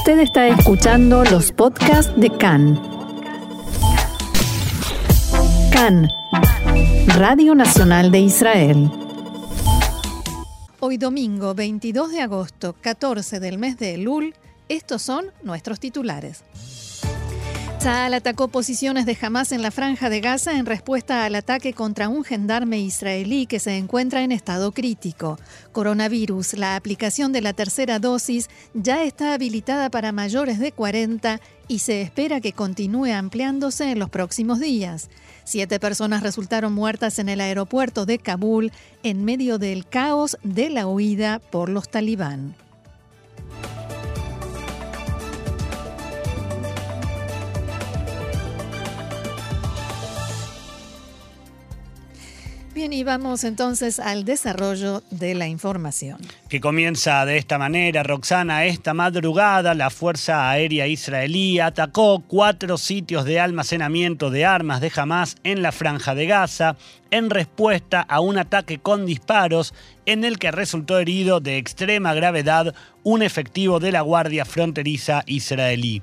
Usted 0.00 0.20
está 0.20 0.48
escuchando 0.48 1.24
los 1.24 1.52
podcasts 1.52 2.10
de 2.18 2.30
CAN. 2.30 2.80
CAN, 5.70 6.08
Radio 7.18 7.54
Nacional 7.54 8.10
de 8.10 8.20
Israel. 8.20 8.90
Hoy 10.80 10.96
domingo 10.96 11.54
22 11.54 12.12
de 12.12 12.22
agosto, 12.22 12.74
14 12.80 13.40
del 13.40 13.58
mes 13.58 13.76
de 13.76 13.96
Elul, 13.96 14.34
estos 14.70 15.02
son 15.02 15.26
nuestros 15.42 15.78
titulares. 15.80 16.44
Tzal 17.80 18.12
atacó 18.12 18.48
posiciones 18.48 19.06
de 19.06 19.16
Hamas 19.22 19.52
en 19.52 19.62
la 19.62 19.70
franja 19.70 20.10
de 20.10 20.20
Gaza 20.20 20.58
en 20.58 20.66
respuesta 20.66 21.24
al 21.24 21.34
ataque 21.34 21.72
contra 21.72 22.10
un 22.10 22.24
gendarme 22.24 22.78
israelí 22.78 23.46
que 23.46 23.58
se 23.58 23.78
encuentra 23.78 24.22
en 24.22 24.32
estado 24.32 24.72
crítico. 24.72 25.38
Coronavirus, 25.72 26.58
la 26.58 26.76
aplicación 26.76 27.32
de 27.32 27.40
la 27.40 27.54
tercera 27.54 27.98
dosis 27.98 28.50
ya 28.74 29.02
está 29.04 29.32
habilitada 29.32 29.90
para 29.90 30.12
mayores 30.12 30.58
de 30.58 30.72
40 30.72 31.40
y 31.68 31.78
se 31.78 32.02
espera 32.02 32.42
que 32.42 32.52
continúe 32.52 33.14
ampliándose 33.14 33.90
en 33.90 33.98
los 33.98 34.10
próximos 34.10 34.60
días. 34.60 35.08
Siete 35.44 35.80
personas 35.80 36.22
resultaron 36.22 36.74
muertas 36.74 37.18
en 37.18 37.30
el 37.30 37.40
aeropuerto 37.40 38.04
de 38.04 38.18
Kabul 38.18 38.72
en 39.02 39.24
medio 39.24 39.56
del 39.56 39.86
caos 39.86 40.36
de 40.42 40.68
la 40.68 40.86
huida 40.86 41.38
por 41.38 41.70
los 41.70 41.90
talibán. 41.90 42.54
Bien, 52.80 52.94
y 52.94 53.04
vamos 53.04 53.44
entonces 53.44 54.00
al 54.00 54.24
desarrollo 54.24 55.02
de 55.10 55.34
la 55.34 55.46
información. 55.46 56.16
Que 56.48 56.62
comienza 56.62 57.26
de 57.26 57.36
esta 57.36 57.58
manera, 57.58 58.02
Roxana, 58.02 58.64
esta 58.64 58.94
madrugada 58.94 59.74
la 59.74 59.90
Fuerza 59.90 60.48
Aérea 60.48 60.86
Israelí 60.86 61.60
atacó 61.60 62.24
cuatro 62.26 62.78
sitios 62.78 63.26
de 63.26 63.38
almacenamiento 63.38 64.30
de 64.30 64.46
armas 64.46 64.80
de 64.80 64.90
Hamas 64.96 65.36
en 65.44 65.60
la 65.60 65.72
franja 65.72 66.14
de 66.14 66.24
Gaza 66.24 66.76
en 67.10 67.28
respuesta 67.28 68.00
a 68.00 68.20
un 68.20 68.38
ataque 68.38 68.78
con 68.78 69.04
disparos 69.04 69.74
en 70.06 70.24
el 70.24 70.38
que 70.38 70.50
resultó 70.50 70.98
herido 70.98 71.40
de 71.40 71.58
extrema 71.58 72.14
gravedad 72.14 72.74
un 73.02 73.20
efectivo 73.20 73.78
de 73.78 73.92
la 73.92 74.00
Guardia 74.00 74.46
Fronteriza 74.46 75.22
israelí. 75.26 76.00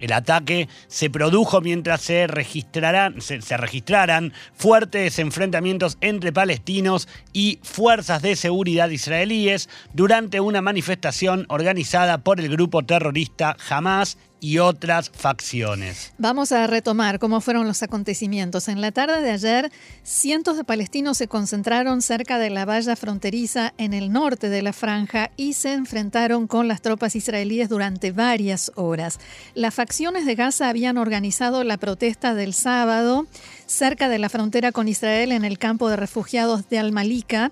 El 0.00 0.12
ataque 0.12 0.68
se 0.86 1.10
produjo 1.10 1.60
mientras 1.60 2.00
se, 2.02 2.26
registraran, 2.26 3.20
se, 3.20 3.56
registraran 3.56 4.32
fuertes 4.52 5.18
enfrentamientos 5.18 5.98
entre 6.00 6.32
palestinos 6.32 7.08
y 7.32 7.58
fuerzas 7.62 8.22
de 8.22 8.36
seguridad 8.36 8.90
israelíes 8.90 9.68
durante 9.92 10.40
una 10.40 10.62
manifestación 10.62 11.46
organizada 11.48 12.18
por 12.18 12.40
el 12.40 12.48
grupo 12.48 12.82
terrorista 12.82 13.56
Hamas 13.68 14.18
y 14.40 14.58
otras 14.58 15.10
facciones. 15.10 16.12
Vamos 16.18 16.52
a 16.52 16.66
retomar 16.66 17.18
cómo 17.18 17.40
fueron 17.40 17.66
los 17.66 17.82
acontecimientos. 17.82 18.68
En 18.68 18.80
la 18.80 18.92
tarde 18.92 19.22
de 19.22 19.30
ayer, 19.30 19.72
cientos 20.02 20.56
de 20.56 20.64
palestinos 20.64 21.16
se 21.16 21.28
concentraron 21.28 22.02
cerca 22.02 22.38
de 22.38 22.50
la 22.50 22.64
valla 22.64 22.96
fronteriza 22.96 23.72
en 23.78 23.94
el 23.94 24.12
norte 24.12 24.48
de 24.48 24.62
la 24.62 24.72
franja 24.72 25.30
y 25.36 25.54
se 25.54 25.72
enfrentaron 25.72 26.46
con 26.46 26.68
las 26.68 26.82
tropas 26.82 27.16
israelíes 27.16 27.68
durante 27.68 28.12
varias 28.12 28.70
horas. 28.74 29.18
Las 29.54 29.74
facciones 29.74 30.26
de 30.26 30.34
Gaza 30.34 30.68
habían 30.68 30.98
organizado 30.98 31.64
la 31.64 31.78
protesta 31.78 32.34
del 32.34 32.52
sábado 32.52 33.26
cerca 33.66 34.08
de 34.08 34.18
la 34.18 34.28
frontera 34.28 34.72
con 34.72 34.88
Israel 34.88 35.32
en 35.32 35.44
el 35.44 35.58
campo 35.58 35.88
de 35.88 35.96
refugiados 35.96 36.68
de 36.68 36.78
Al-Malika 36.78 37.50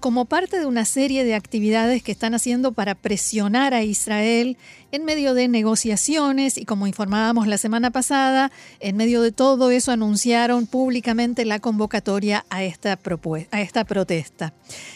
como 0.00 0.26
parte 0.26 0.60
de 0.60 0.66
una 0.66 0.84
serie 0.84 1.24
de 1.24 1.34
actividades 1.34 2.02
que 2.02 2.12
están 2.12 2.34
haciendo 2.34 2.72
para 2.72 2.94
presionar 2.94 3.74
a 3.74 3.82
Israel 3.82 4.56
en 4.90 5.04
medio 5.04 5.34
de 5.34 5.48
negociaciones 5.48 6.56
y 6.56 6.64
como 6.64 6.86
informábamos 6.86 7.46
la 7.46 7.58
semana 7.58 7.90
pasada, 7.90 8.50
en 8.80 8.96
medio 8.96 9.20
de 9.20 9.32
todo 9.32 9.70
eso 9.70 9.92
anunciaron 9.92 10.66
públicamente 10.66 11.44
la 11.44 11.60
convocatoria 11.60 12.44
a 12.48 12.62
esta, 12.62 12.96
protesta. 12.96 14.54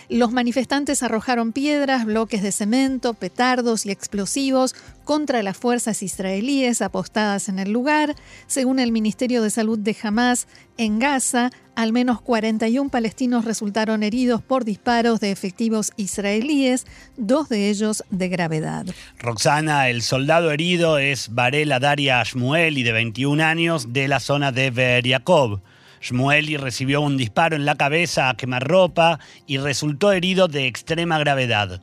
Los 0.08 0.32
manifestantes 0.32 1.02
arrojaron 1.02 1.52
piedras, 1.52 2.04
bloques 2.04 2.42
de 2.42 2.52
cemento, 2.52 3.14
petardos 3.14 3.84
y 3.86 3.90
explosivos 3.90 4.74
contra 5.04 5.42
las 5.42 5.56
fuerzas 5.56 6.02
israelíes 6.02 6.80
apostadas 6.80 7.48
en 7.48 7.58
el 7.58 7.70
lugar. 7.70 8.14
Según 8.46 8.78
el 8.78 8.92
Ministerio 8.92 9.42
de 9.42 9.50
Salud 9.50 9.78
de 9.78 9.96
Hamas, 10.02 10.46
en 10.78 10.98
Gaza, 10.98 11.50
al 11.74 11.92
menos 11.92 12.20
41 12.20 12.90
palestinos 12.90 13.44
resultaron 13.44 14.02
heridos 14.02 14.42
por 14.42 14.64
disparos 14.64 15.20
de 15.20 15.30
efectivos 15.30 15.92
israelíes, 15.96 16.86
dos 17.16 17.48
de 17.48 17.70
ellos 17.70 18.04
de 18.10 18.28
gravedad. 18.28 18.86
Roxana, 19.18 19.81
el 19.88 20.02
soldado 20.02 20.50
herido 20.50 20.98
es 20.98 21.34
Varela 21.34 21.78
Daria 21.78 22.22
Shmueli, 22.22 22.82
de 22.82 22.92
21 22.92 23.42
años, 23.42 23.92
de 23.92 24.08
la 24.08 24.20
zona 24.20 24.52
de 24.52 24.70
Be'er 24.70 25.04
Yaakov. 25.04 25.60
Shmueli 26.00 26.56
recibió 26.56 27.00
un 27.00 27.16
disparo 27.16 27.56
en 27.56 27.64
la 27.64 27.76
cabeza 27.76 28.28
a 28.28 28.36
quemarropa 28.36 29.20
y 29.46 29.58
resultó 29.58 30.12
herido 30.12 30.48
de 30.48 30.66
extrema 30.66 31.18
gravedad. 31.18 31.80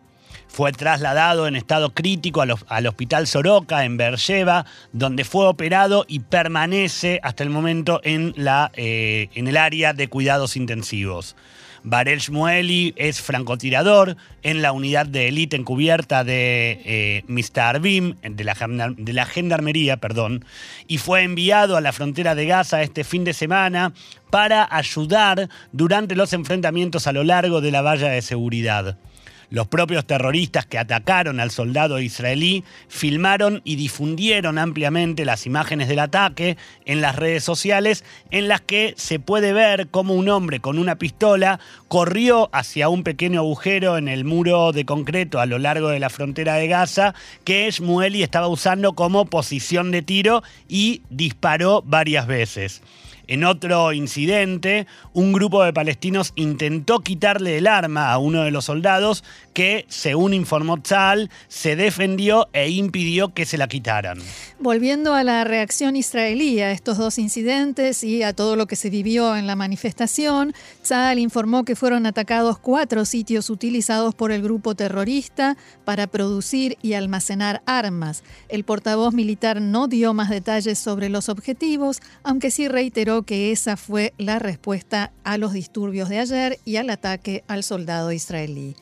Fue 0.48 0.72
trasladado 0.72 1.48
en 1.48 1.56
estado 1.56 1.94
crítico 1.94 2.42
al, 2.42 2.88
hospital 2.88 3.28
Soroka 3.28 3.86
en 3.86 3.98
Beersheba, 3.98 4.66
donde 4.92 5.24
fue 5.24 5.48
operado 5.48 6.06
y 6.08 6.20
permanece 6.20 7.20
hasta 7.24 7.44
el 7.44 7.50
momento 7.50 8.02
en, 8.04 8.34
la, 8.36 8.72
eh, 8.76 9.30
en 9.36 9.48
el 9.48 9.58
área 9.58 9.94
de 9.94 10.10
cuidados 10.10 10.58
intensivos. 10.58 11.36
Barel 11.84 12.20
Shmueli 12.20 12.94
es 12.96 13.22
francotirador 13.22 14.18
en 14.44 14.62
la 14.62 14.72
unidad 14.72 15.06
de 15.06 15.28
élite 15.28 15.56
encubierta 15.56 16.24
de 16.24 16.82
eh, 16.86 17.24
Mr. 17.28 17.82
La, 17.82 18.94
de 18.96 19.14
la 19.14 19.26
gendarmería, 19.26 19.98
perdón, 19.98 20.46
y 20.88 20.98
fue 20.98 21.24
enviado 21.24 21.78
a 21.78 21.82
la 21.82 21.94
frontera 21.94 22.36
de 22.36 22.46
Gaza 22.46 22.82
este 22.82 23.04
fin 23.04 23.24
de 23.24 23.34
semana 23.34 23.94
para 24.30 24.68
ayudar 24.70 25.50
durante 25.72 26.16
los 26.16 26.34
enfrentamientos 26.34 27.08
a 27.08 27.12
lo 27.12 27.24
largo 27.24 27.62
de 27.62 27.72
la 27.72 27.82
valla 27.82 28.10
de 28.10 28.22
seguridad. 28.22 28.98
Los 29.52 29.68
propios 29.68 30.06
terroristas 30.06 30.68
que 30.68 30.78
atacaron 30.78 31.40
al 31.40 31.50
soldado 31.50 32.00
israelí 32.00 32.64
filmaron 32.88 33.62
y 33.64 33.78
difundieron 33.78 34.60
ampliamente 34.60 35.26
las 35.26 35.48
imágenes 35.48 35.88
del 35.88 36.00
ataque 36.00 36.56
en 36.86 37.02
las 37.02 37.16
redes 37.16 37.44
sociales 37.44 38.04
en 38.30 38.48
las 38.48 38.62
que 38.62 38.94
se 38.96 39.20
puede 39.20 39.52
ver 39.52 39.88
cómo 39.88 40.14
un 40.14 40.30
hombre 40.30 40.60
con 40.60 40.78
una 40.78 40.98
pistola 40.98 41.60
corrió 41.88 42.50
hacia 42.54 42.90
un 42.90 43.04
pequeño 43.04 43.40
agujero 43.40 43.98
en 43.98 44.08
el 44.08 44.24
muro 44.24 44.72
de 44.72 44.86
concreto 44.86 45.40
a 45.40 45.48
lo 45.48 45.58
largo 45.58 45.90
de 45.90 46.00
la 46.00 46.12
frontera 46.12 46.56
de 46.56 46.68
Gaza 46.68 47.16
que 47.44 47.72
Shmueli 47.72 48.22
estaba 48.22 48.48
usando 48.48 48.94
como 48.94 49.26
posición 49.26 49.90
de 49.90 50.04
tiro 50.04 50.44
y 50.68 51.02
disparó 51.10 51.82
varias 51.84 52.28
veces. 52.28 52.84
En 53.30 53.44
otro 53.44 53.94
incidente, 53.94 54.88
un 55.14 55.34
grupo 55.34 55.64
de 55.64 55.72
palestinos 55.72 56.34
intentó 56.34 57.02
quitarle 57.02 57.60
el 57.60 57.68
arma 57.68 58.12
a 58.12 58.18
uno 58.18 58.42
de 58.42 58.50
los 58.50 58.66
soldados 58.66 59.24
que, 59.54 59.86
según 59.88 60.34
informó 60.34 60.82
Tzal, 60.82 61.30
se 61.48 61.76
defendió 61.76 62.48
e 62.54 62.72
impidió 62.72 63.36
que 63.36 63.46
se 63.46 63.60
la 63.60 63.68
quitaran. 63.68 64.18
Volviendo 64.60 65.14
a 65.14 65.24
la 65.24 65.44
reacción 65.44 65.96
israelí 65.96 66.60
a 66.62 66.72
estos 66.72 66.98
dos 66.98 67.20
incidentes 67.20 68.04
y 68.04 68.24
a 68.24 68.34
todo 68.34 68.56
lo 68.56 68.66
que 68.66 68.76
se 68.76 68.90
vivió 68.90 69.36
en 69.36 69.46
la 69.46 69.56
manifestación, 69.56 70.56
Tzal 70.82 71.20
informó 71.20 71.66
que 71.66 71.76
fueron 71.76 72.08
atacados 72.08 72.58
cuatro 72.58 73.06
sitios 73.06 73.52
utilizados 73.52 74.16
por 74.16 74.32
el 74.32 74.42
grupo 74.42 74.74
terrorista 74.74 75.56
para 75.86 76.08
producir 76.08 76.80
y 76.82 76.94
almacenar 76.94 77.62
armas. 77.68 78.24
El 78.48 78.64
portavoz 78.64 79.14
militar 79.14 79.62
no 79.62 79.88
dio 79.88 80.16
más 80.16 80.32
detalles 80.32 80.80
sobre 80.80 81.10
los 81.10 81.30
objetivos, 81.30 82.02
aunque 82.24 82.50
sí 82.50 82.68
reiteró 82.68 83.19
que 83.24 83.52
esa 83.52 83.78
fue 83.78 84.14
la 84.18 84.40
respuesta 84.40 85.12
a 85.24 85.38
los 85.38 85.54
disturbios 85.54 86.10
de 86.10 86.20
ayer 86.20 86.60
y 86.66 86.78
al 86.78 86.90
ataque 86.90 87.44
al 87.48 87.64
soldado 87.64 88.12
israelí. 88.12 88.76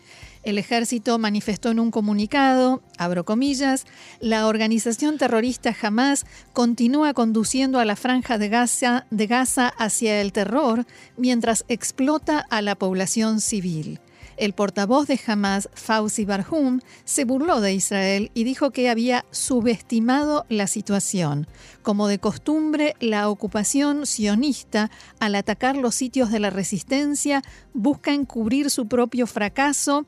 El 0.43 0.57
ejército 0.57 1.19
manifestó 1.19 1.71
en 1.71 1.79
un 1.79 1.91
comunicado, 1.91 2.81
abro 2.97 3.25
comillas, 3.25 3.85
la 4.22 4.47
organización 4.47 5.17
terrorista 5.17 5.75
Hamas 5.81 6.25
continúa 6.53 7.13
conduciendo 7.13 7.79
a 7.79 7.85
la 7.85 7.97
franja 7.97 8.37
de 8.37 8.47
Gaza, 8.47 9.05
de 9.11 9.28
Gaza 9.28 9.67
hacia 9.67 10.22
el 10.22 10.31
terror 10.31 10.85
mientras 11.17 11.66
explota 11.67 12.40
a 12.49 12.61
la 12.61 12.75
población 12.75 13.41
civil. 13.41 13.99
El 14.37 14.53
portavoz 14.53 15.07
de 15.07 15.19
Hamas, 15.25 15.67
Fauzi 15.73 16.23
Barhum, 16.23 16.79
se 17.05 17.25
burló 17.25 17.59
de 17.59 17.73
Israel 17.73 18.29
y 18.35 18.43
dijo 18.43 18.69
que 18.69 18.89
había 18.89 19.25
subestimado 19.31 20.45
la 20.47 20.67
situación. 20.67 21.47
Como 21.81 22.07
de 22.07 22.19
costumbre, 22.19 22.95
la 22.99 23.29
ocupación 23.29 24.05
sionista, 24.05 24.91
al 25.19 25.34
atacar 25.34 25.75
los 25.75 25.95
sitios 25.95 26.31
de 26.31 26.39
la 26.39 26.51
resistencia, 26.51 27.41
busca 27.73 28.13
encubrir 28.13 28.69
su 28.69 28.87
propio 28.87 29.25
fracaso 29.25 30.05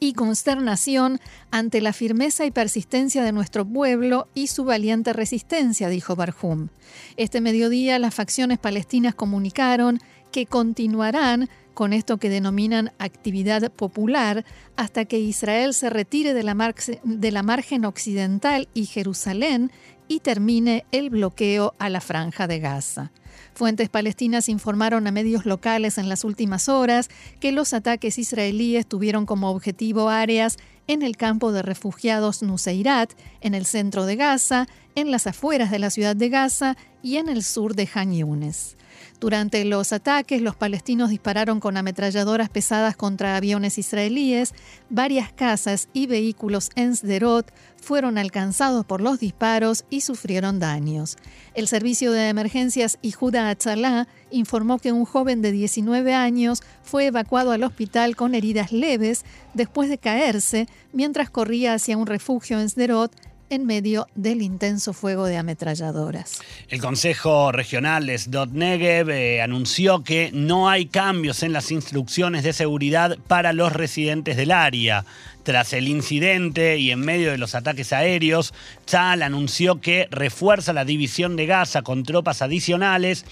y 0.00 0.14
consternación 0.14 1.20
ante 1.50 1.80
la 1.80 1.92
firmeza 1.92 2.46
y 2.46 2.50
persistencia 2.50 3.22
de 3.22 3.32
nuestro 3.32 3.66
pueblo 3.66 4.28
y 4.34 4.48
su 4.48 4.64
valiente 4.64 5.12
resistencia, 5.12 5.88
dijo 5.88 6.16
Barhum. 6.16 6.68
Este 7.16 7.40
mediodía 7.40 7.98
las 7.98 8.14
facciones 8.14 8.58
palestinas 8.58 9.14
comunicaron 9.14 10.00
que 10.32 10.46
continuarán 10.46 11.48
con 11.80 11.94
esto 11.94 12.18
que 12.18 12.28
denominan 12.28 12.92
actividad 12.98 13.72
popular 13.72 14.44
hasta 14.76 15.06
que 15.06 15.18
Israel 15.18 15.72
se 15.72 15.88
retire 15.88 16.34
de 16.34 16.42
la, 16.42 16.74
de 17.04 17.32
la 17.32 17.42
margen 17.42 17.86
occidental 17.86 18.68
y 18.74 18.84
Jerusalén 18.84 19.72
y 20.06 20.20
termine 20.20 20.84
el 20.92 21.08
bloqueo 21.08 21.72
a 21.78 21.88
la 21.88 22.02
franja 22.02 22.46
de 22.46 22.58
Gaza. 22.58 23.12
Fuentes 23.54 23.88
palestinas 23.88 24.50
informaron 24.50 25.06
a 25.06 25.10
medios 25.10 25.46
locales 25.46 25.96
en 25.96 26.10
las 26.10 26.22
últimas 26.22 26.68
horas 26.68 27.08
que 27.40 27.50
los 27.50 27.72
ataques 27.72 28.18
israelíes 28.18 28.86
tuvieron 28.86 29.24
como 29.24 29.48
objetivo 29.48 30.10
áreas 30.10 30.58
en 30.86 31.00
el 31.00 31.16
campo 31.16 31.50
de 31.50 31.62
refugiados 31.62 32.42
Nuseirat, 32.42 33.14
en 33.40 33.54
el 33.54 33.64
centro 33.64 34.04
de 34.04 34.16
Gaza, 34.16 34.66
en 34.96 35.10
las 35.10 35.26
afueras 35.26 35.70
de 35.70 35.78
la 35.78 35.88
ciudad 35.88 36.14
de 36.14 36.28
Gaza 36.28 36.76
y 37.02 37.16
en 37.16 37.30
el 37.30 37.42
sur 37.42 37.74
de 37.74 37.88
Han 37.94 38.12
Yunes. 38.12 38.76
Durante 39.20 39.66
los 39.66 39.92
ataques, 39.92 40.40
los 40.40 40.56
palestinos 40.56 41.10
dispararon 41.10 41.60
con 41.60 41.76
ametralladoras 41.76 42.48
pesadas 42.48 42.96
contra 42.96 43.36
aviones 43.36 43.76
israelíes. 43.76 44.54
Varias 44.88 45.30
casas 45.30 45.90
y 45.92 46.06
vehículos 46.06 46.70
en 46.74 46.96
Sderot 46.96 47.52
fueron 47.76 48.16
alcanzados 48.16 48.86
por 48.86 49.02
los 49.02 49.20
disparos 49.20 49.84
y 49.90 50.00
sufrieron 50.00 50.58
daños. 50.58 51.18
El 51.52 51.68
servicio 51.68 52.12
de 52.12 52.30
emergencias 52.30 52.98
Ihuda 53.02 53.50
Atzalá 53.50 54.08
informó 54.30 54.78
que 54.78 54.90
un 54.90 55.04
joven 55.04 55.42
de 55.42 55.52
19 55.52 56.14
años 56.14 56.62
fue 56.82 57.04
evacuado 57.04 57.52
al 57.52 57.62
hospital 57.62 58.16
con 58.16 58.34
heridas 58.34 58.72
leves 58.72 59.26
después 59.52 59.90
de 59.90 59.98
caerse 59.98 60.66
mientras 60.94 61.28
corría 61.28 61.74
hacia 61.74 61.98
un 61.98 62.06
refugio 62.06 62.58
en 62.58 62.70
Sderot 62.70 63.12
en 63.50 63.66
medio 63.66 64.06
del 64.14 64.42
intenso 64.42 64.92
fuego 64.92 65.26
de 65.26 65.36
ametralladoras. 65.36 66.40
El 66.68 66.80
Consejo 66.80 67.52
Regional 67.52 68.06
de 68.06 68.16
Sdot 68.16 68.52
Negev 68.52 69.10
eh, 69.10 69.42
anunció 69.42 70.02
que 70.02 70.30
no 70.32 70.68
hay 70.68 70.86
cambios 70.86 71.42
en 71.42 71.52
las 71.52 71.70
instrucciones 71.70 72.44
de 72.44 72.52
seguridad 72.52 73.18
para 73.26 73.52
los 73.52 73.72
residentes 73.72 74.36
del 74.36 74.52
área. 74.52 75.04
Tras 75.42 75.72
el 75.72 75.88
incidente 75.88 76.78
y 76.78 76.90
en 76.90 77.00
medio 77.00 77.30
de 77.30 77.38
los 77.38 77.54
ataques 77.54 77.92
aéreos, 77.92 78.54
Tzal 78.84 79.22
anunció 79.22 79.80
que 79.80 80.06
refuerza 80.10 80.72
la 80.72 80.84
división 80.84 81.34
de 81.36 81.46
Gaza 81.46 81.82
con 81.82 82.04
tropas 82.04 82.42
adicionales 82.42 83.24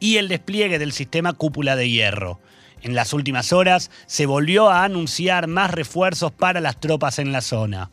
y 0.00 0.16
el 0.16 0.28
despliegue 0.28 0.78
del 0.78 0.92
sistema 0.92 1.34
cúpula 1.34 1.76
de 1.76 1.90
hierro. 1.90 2.40
En 2.82 2.94
las 2.94 3.12
últimas 3.12 3.52
horas 3.52 3.90
se 4.06 4.26
volvió 4.26 4.70
a 4.70 4.84
anunciar 4.84 5.48
más 5.48 5.70
refuerzos 5.70 6.32
para 6.32 6.60
las 6.60 6.78
tropas 6.78 7.18
en 7.18 7.32
la 7.32 7.40
zona. 7.40 7.90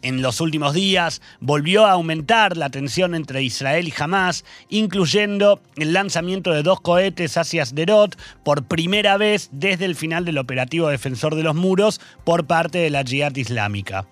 En 0.00 0.22
los 0.22 0.40
últimos 0.40 0.74
días 0.74 1.20
volvió 1.40 1.84
a 1.84 1.92
aumentar 1.92 2.56
la 2.56 2.70
tensión 2.70 3.16
entre 3.16 3.42
Israel 3.42 3.88
y 3.88 3.94
Hamas, 3.98 4.44
incluyendo 4.68 5.60
el 5.76 5.92
lanzamiento 5.92 6.52
de 6.52 6.62
dos 6.62 6.80
cohetes 6.80 7.36
hacia 7.36 7.66
Sderot 7.66 8.16
por 8.44 8.62
primera 8.62 9.16
vez 9.16 9.48
desde 9.50 9.86
el 9.86 9.96
final 9.96 10.24
del 10.24 10.38
operativo 10.38 10.88
Defensor 10.88 11.34
de 11.34 11.42
los 11.42 11.56
Muros 11.56 12.00
por 12.22 12.46
parte 12.46 12.78
de 12.78 12.90
la 12.90 13.02
Jihad 13.02 13.34
Islámica. 13.34 14.06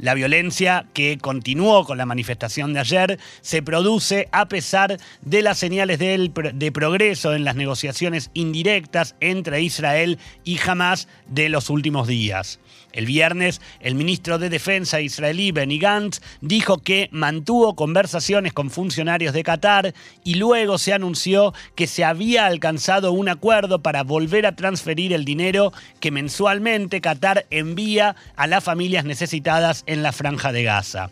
La 0.00 0.14
violencia 0.14 0.86
que 0.94 1.18
continuó 1.18 1.84
con 1.84 1.98
la 1.98 2.06
manifestación 2.06 2.72
de 2.72 2.80
ayer 2.80 3.18
se 3.42 3.62
produce 3.62 4.28
a 4.32 4.48
pesar 4.48 4.96
de 5.20 5.42
las 5.42 5.58
señales 5.58 5.98
de, 5.98 6.72
progreso 6.72 7.34
en 7.34 7.44
las 7.44 7.54
negociaciones 7.54 8.30
indirectas 8.32 9.14
entre 9.20 9.60
Israel 9.60 10.18
y 10.42 10.58
Hamas 10.58 11.06
de 11.26 11.50
los 11.50 11.68
últimos 11.68 12.08
días. 12.08 12.60
El 12.92 13.06
viernes, 13.06 13.60
el 13.80 13.94
ministro 13.94 14.38
de 14.38 14.50
Defensa 14.50 15.00
israelí 15.00 15.52
Benny 15.52 15.78
Gantz 15.78 16.20
dijo 16.40 16.78
que 16.78 17.08
mantuvo 17.12 17.76
conversaciones 17.76 18.52
con 18.52 18.70
funcionarios 18.70 19.32
de 19.32 19.42
Qatar 19.42 19.94
y 20.24 20.34
luego 20.34 20.78
se 20.78 20.92
anunció 20.92 21.54
que 21.74 21.86
se 21.86 22.04
había 22.04 22.46
alcanzado 22.46 23.12
un 23.12 23.28
acuerdo 23.28 23.82
para 23.82 24.02
volver 24.02 24.46
a 24.46 24.56
transferir 24.56 25.12
el 25.12 25.24
dinero 25.24 25.72
que 26.00 26.10
mensualmente 26.10 27.00
Qatar 27.00 27.46
envía 27.50 28.16
a 28.36 28.46
las 28.46 28.64
familias 28.64 29.04
necesitadas 29.04 29.84
en 29.86 30.02
la 30.02 30.12
franja 30.12 30.52
de 30.52 30.64
Gaza. 30.64 31.10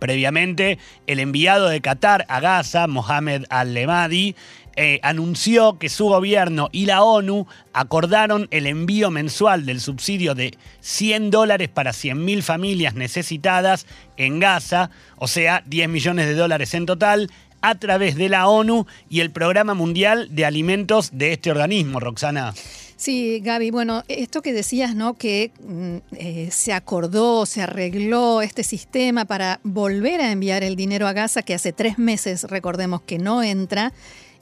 Previamente, 0.00 0.78
el 1.06 1.20
enviado 1.20 1.68
de 1.68 1.82
Qatar 1.82 2.24
a 2.30 2.40
Gaza, 2.40 2.86
Mohamed 2.86 3.44
Al-Lemadi, 3.50 4.34
eh, 4.76 5.00
anunció 5.02 5.78
que 5.78 5.88
su 5.88 6.06
gobierno 6.06 6.68
y 6.72 6.86
la 6.86 7.02
ONU 7.02 7.46
acordaron 7.72 8.48
el 8.50 8.66
envío 8.66 9.10
mensual 9.10 9.66
del 9.66 9.80
subsidio 9.80 10.34
de 10.34 10.56
100 10.80 11.30
dólares 11.30 11.68
para 11.68 11.90
100.000 11.90 12.42
familias 12.42 12.94
necesitadas 12.94 13.86
en 14.16 14.40
Gaza, 14.40 14.90
o 15.16 15.28
sea, 15.28 15.62
10 15.66 15.88
millones 15.88 16.26
de 16.26 16.34
dólares 16.34 16.74
en 16.74 16.86
total, 16.86 17.30
a 17.62 17.74
través 17.74 18.16
de 18.16 18.28
la 18.28 18.48
ONU 18.48 18.86
y 19.08 19.20
el 19.20 19.30
Programa 19.30 19.74
Mundial 19.74 20.28
de 20.30 20.44
Alimentos 20.44 21.10
de 21.12 21.32
este 21.32 21.50
organismo, 21.50 22.00
Roxana. 22.00 22.54
Sí, 23.00 23.40
Gaby, 23.40 23.70
bueno, 23.70 24.04
esto 24.08 24.42
que 24.42 24.52
decías, 24.52 24.94
¿no? 24.94 25.14
Que 25.14 25.52
mm, 25.64 25.96
eh, 26.16 26.48
se 26.50 26.74
acordó, 26.74 27.46
se 27.46 27.62
arregló 27.62 28.42
este 28.42 28.62
sistema 28.62 29.24
para 29.24 29.58
volver 29.62 30.20
a 30.20 30.30
enviar 30.30 30.62
el 30.62 30.76
dinero 30.76 31.06
a 31.06 31.14
Gaza, 31.14 31.40
que 31.42 31.54
hace 31.54 31.72
tres 31.72 31.98
meses, 31.98 32.44
recordemos 32.44 33.00
que 33.00 33.18
no 33.18 33.42
entra. 33.42 33.94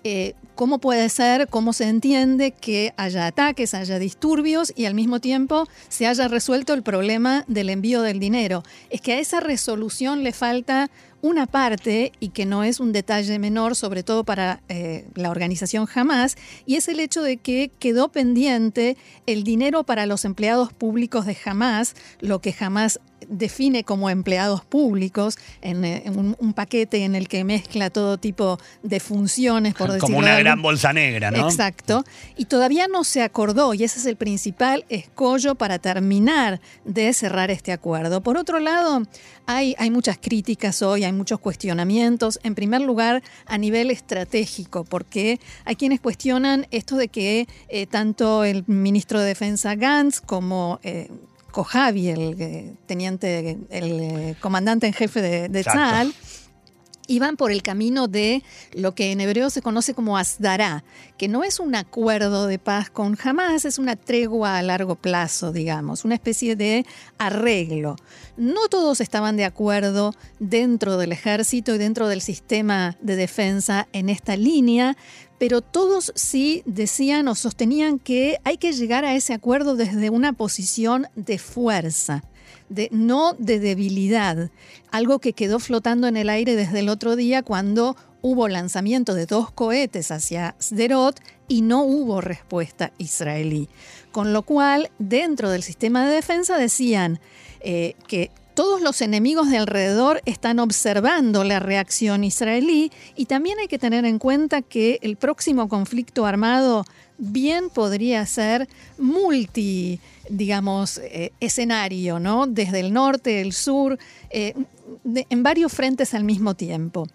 Eh, 0.04 0.34
cómo 0.54 0.78
puede 0.78 1.08
ser, 1.08 1.48
cómo 1.48 1.72
se 1.72 1.88
entiende 1.88 2.52
que 2.52 2.92
haya 2.96 3.26
ataques, 3.26 3.74
haya 3.74 3.98
disturbios 3.98 4.72
y 4.76 4.86
al 4.86 4.94
mismo 4.94 5.20
tiempo 5.20 5.68
se 5.88 6.06
haya 6.06 6.28
resuelto 6.28 6.72
el 6.74 6.82
problema 6.82 7.44
del 7.48 7.70
envío 7.70 8.02
del 8.02 8.20
dinero. 8.20 8.62
Es 8.90 9.00
que 9.00 9.14
a 9.14 9.18
esa 9.18 9.40
resolución 9.40 10.22
le 10.22 10.32
falta 10.32 10.90
una 11.20 11.46
parte, 11.46 12.12
y 12.20 12.28
que 12.28 12.46
no 12.46 12.62
es 12.62 12.78
un 12.78 12.92
detalle 12.92 13.38
menor, 13.38 13.74
sobre 13.74 14.02
todo 14.02 14.24
para 14.24 14.60
eh, 14.68 15.04
la 15.14 15.30
organización 15.30 15.88
Hamas, 15.92 16.36
y 16.64 16.76
es 16.76 16.86
el 16.88 17.00
hecho 17.00 17.22
de 17.22 17.38
que 17.38 17.72
quedó 17.78 18.08
pendiente 18.08 18.96
el 19.26 19.42
dinero 19.42 19.82
para 19.82 20.06
los 20.06 20.24
empleados 20.24 20.72
públicos 20.72 21.26
de 21.26 21.36
Hamas, 21.44 21.94
lo 22.20 22.40
que 22.40 22.54
Hamas 22.58 23.00
define 23.28 23.84
como 23.84 24.10
empleados 24.10 24.64
públicos 24.64 25.38
en, 25.60 25.84
eh, 25.84 26.04
un, 26.06 26.52
paquete 26.52 27.04
en 27.04 27.14
el 27.14 27.28
que 27.28 27.44
mezcla 27.44 27.90
todo 27.90 28.18
tipo 28.18 28.58
de 28.82 29.00
funciones, 29.00 29.74
por 29.74 29.88
decirlo 29.92 30.06
Como 30.06 30.18
una 30.18 30.38
gran 30.38 30.60
bolsa 30.62 30.92
negra, 30.92 31.30
¿no? 31.30 31.48
Exacto. 31.48 32.04
Y 32.36 32.46
todavía 32.46 32.88
no 32.88 33.04
se 33.04 33.22
acordó, 33.22 33.74
y 33.74 33.84
ese 33.84 33.98
es 33.98 34.06
el 34.06 34.16
principal 34.16 34.84
escollo 34.88 35.54
para 35.54 35.78
terminar 35.78 36.60
de 36.84 37.12
cerrar 37.12 37.50
este 37.50 37.72
acuerdo. 37.72 38.22
Por 38.22 38.36
otro 38.36 38.60
lado, 38.60 39.02
hay, 39.46 39.74
hay 39.78 39.90
muchas 39.90 40.18
críticas 40.18 40.82
hoy, 40.82 41.04
hay 41.04 41.12
muchos 41.12 41.40
cuestionamientos. 41.40 42.40
En 42.42 42.54
primer 42.54 42.80
lugar, 42.80 43.22
a 43.46 43.58
nivel 43.58 43.90
estratégico, 43.90 44.84
porque 44.84 45.38
hay 45.64 45.76
quienes 45.76 46.00
cuestionan 46.00 46.66
esto 46.70 46.96
de 46.96 47.08
que 47.08 47.46
eh, 47.68 47.86
tanto 47.86 48.44
el 48.44 48.64
ministro 48.66 49.20
de 49.20 49.26
Defensa 49.26 49.74
Gantz 49.74 50.20
como 50.20 50.80
eh, 50.82 51.08
Kojavi, 51.58 52.08
el 52.08 52.36
eh, 52.40 52.72
teniente, 52.86 53.58
el 53.70 54.00
eh, 54.00 54.36
comandante 54.38 54.86
en 54.86 54.92
jefe 54.92 55.20
de, 55.20 55.48
de 55.48 55.64
iban 57.08 57.36
por 57.36 57.50
el 57.50 57.62
camino 57.62 58.06
de 58.06 58.44
lo 58.72 58.94
que 58.94 59.10
en 59.10 59.20
hebreo 59.20 59.50
se 59.50 59.62
conoce 59.62 59.94
como 59.94 60.16
Asdará, 60.16 60.84
que 61.16 61.26
no 61.26 61.42
es 61.42 61.58
un 61.58 61.74
acuerdo 61.74 62.46
de 62.46 62.60
paz 62.60 62.90
con 62.90 63.18
Hamas, 63.20 63.64
es 63.64 63.78
una 63.78 63.96
tregua 63.96 64.58
a 64.58 64.62
largo 64.62 64.94
plazo, 64.94 65.50
digamos, 65.50 66.04
una 66.04 66.14
especie 66.14 66.54
de 66.54 66.86
arreglo. 67.18 67.96
No 68.36 68.68
todos 68.68 69.00
estaban 69.00 69.36
de 69.36 69.44
acuerdo 69.44 70.14
dentro 70.38 70.96
del 70.98 71.10
ejército 71.10 71.74
y 71.74 71.78
dentro 71.78 72.06
del 72.06 72.20
sistema 72.20 72.96
de 73.00 73.16
defensa 73.16 73.88
en 73.92 74.08
esta 74.08 74.36
línea, 74.36 74.96
pero 75.38 75.62
todos 75.62 76.12
sí 76.14 76.62
decían 76.66 77.28
o 77.28 77.34
sostenían 77.34 77.98
que 77.98 78.38
hay 78.44 78.58
que 78.58 78.72
llegar 78.72 79.04
a 79.04 79.14
ese 79.14 79.32
acuerdo 79.32 79.76
desde 79.76 80.10
una 80.10 80.32
posición 80.32 81.06
de 81.14 81.38
fuerza. 81.38 82.22
De, 82.68 82.88
no 82.92 83.34
de 83.38 83.58
debilidad, 83.60 84.50
algo 84.90 85.20
que 85.20 85.32
quedó 85.32 85.58
flotando 85.58 86.06
en 86.06 86.16
el 86.16 86.28
aire 86.28 86.54
desde 86.54 86.80
el 86.80 86.88
otro 86.88 87.16
día 87.16 87.42
cuando 87.42 87.96
hubo 88.20 88.48
lanzamiento 88.48 89.14
de 89.14 89.26
dos 89.26 89.50
cohetes 89.50 90.10
hacia 90.10 90.54
Sderot 90.60 91.20
y 91.46 91.62
no 91.62 91.82
hubo 91.82 92.20
respuesta 92.20 92.92
israelí. 92.98 93.68
Con 94.12 94.32
lo 94.32 94.42
cual, 94.42 94.90
dentro 94.98 95.50
del 95.50 95.62
sistema 95.62 96.06
de 96.06 96.14
defensa 96.14 96.58
decían 96.58 97.20
eh, 97.60 97.94
que 98.06 98.30
todos 98.58 98.82
los 98.82 99.02
enemigos 99.02 99.50
de 99.50 99.58
alrededor 99.58 100.20
están 100.24 100.58
observando 100.58 101.44
la 101.44 101.60
reacción 101.60 102.24
israelí 102.24 102.90
y 103.14 103.26
también 103.26 103.60
hay 103.60 103.68
que 103.68 103.78
tener 103.78 104.04
en 104.04 104.18
cuenta 104.18 104.62
que 104.62 104.98
el 105.02 105.16
próximo 105.16 105.68
conflicto 105.68 106.26
armado 106.26 106.84
bien 107.18 107.70
podría 107.70 108.26
ser 108.26 108.68
multi, 108.98 110.00
digamos, 110.30 110.98
eh, 110.98 111.32
escenario, 111.40 112.18
¿no? 112.18 112.46
Desde 112.46 112.80
el 112.80 112.92
norte, 112.92 113.40
el 113.40 113.52
sur, 113.52 113.98
eh, 114.30 114.54
en 115.14 115.42
varios 115.42 115.72
frentes 115.72 116.14
al 116.14 116.24
mismo 116.24 116.54
tiempo. 116.54 117.06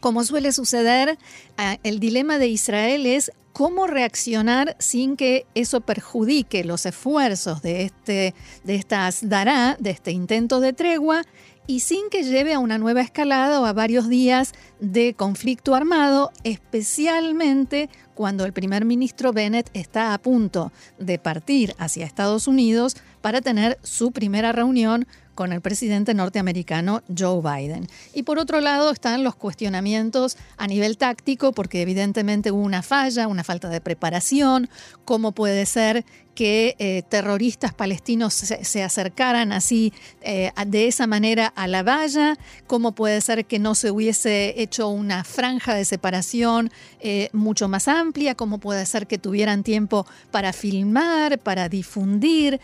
Como 0.00 0.24
suele 0.24 0.52
suceder, 0.52 1.18
ah, 1.56 1.78
el 1.82 1.98
dilema 1.98 2.38
de 2.38 2.48
Israel 2.48 3.06
es 3.06 3.32
cómo 3.54 3.86
reaccionar 3.86 4.76
sin 4.80 5.16
que 5.16 5.46
eso 5.54 5.80
perjudique 5.80 6.64
los 6.64 6.84
esfuerzos 6.86 7.62
de, 7.62 7.82
este, 7.82 8.34
de 8.64 8.74
estas 8.74 9.26
dará, 9.28 9.76
de 9.78 9.90
este 9.90 10.10
intento 10.10 10.60
de 10.60 10.72
tregua, 10.72 11.22
y 11.66 11.80
sin 11.80 12.10
que 12.10 12.22
lleve 12.22 12.52
a 12.54 12.58
una 12.58 12.78
nueva 12.78 13.00
escalada 13.00 13.60
o 13.60 13.64
a 13.64 13.72
varios 13.72 14.08
días 14.08 14.52
de 14.80 15.14
conflicto 15.14 15.74
armado, 15.74 16.30
especialmente 16.44 17.88
cuando 18.14 18.44
el 18.44 18.52
primer 18.52 18.84
ministro 18.84 19.32
Bennett 19.32 19.70
está 19.72 20.14
a 20.14 20.18
punto 20.18 20.72
de 20.98 21.18
partir 21.18 21.74
hacia 21.78 22.06
Estados 22.06 22.46
Unidos 22.46 22.96
para 23.20 23.40
tener 23.40 23.78
su 23.82 24.12
primera 24.12 24.52
reunión 24.52 25.06
con 25.34 25.52
el 25.52 25.60
presidente 25.60 26.14
norteamericano 26.14 27.02
Joe 27.16 27.40
Biden. 27.40 27.88
Y 28.14 28.22
por 28.22 28.38
otro 28.38 28.60
lado 28.60 28.90
están 28.90 29.24
los 29.24 29.34
cuestionamientos 29.34 30.36
a 30.56 30.66
nivel 30.66 30.96
táctico, 30.96 31.52
porque 31.52 31.82
evidentemente 31.82 32.50
hubo 32.50 32.62
una 32.62 32.82
falla, 32.82 33.28
una 33.28 33.44
falta 33.44 33.68
de 33.68 33.80
preparación, 33.80 34.68
cómo 35.04 35.32
puede 35.32 35.66
ser 35.66 36.04
que 36.34 36.74
eh, 36.78 37.02
terroristas 37.08 37.72
palestinos 37.72 38.34
se, 38.34 38.82
acercaran 38.82 39.52
así 39.52 39.92
eh, 40.20 40.50
de 40.66 40.88
esa 40.88 41.06
manera 41.06 41.46
a 41.54 41.68
la 41.68 41.82
valla, 41.82 42.36
cómo 42.66 42.92
puede 42.92 43.20
ser 43.20 43.46
que 43.46 43.58
no 43.58 43.74
se 43.74 43.90
hubiese 43.90 44.60
hecho 44.60 44.88
una 44.88 45.24
franja 45.24 45.74
de 45.74 45.84
separación 45.84 46.70
eh, 47.00 47.30
mucho 47.32 47.68
más 47.68 47.88
amplia, 47.88 48.34
cómo 48.34 48.58
puede 48.58 48.84
ser 48.86 49.06
que 49.06 49.18
tuvieran 49.18 49.62
tiempo 49.62 50.06
para 50.30 50.52
filmar, 50.52 51.38
para 51.38 51.68
difundir 51.68 52.60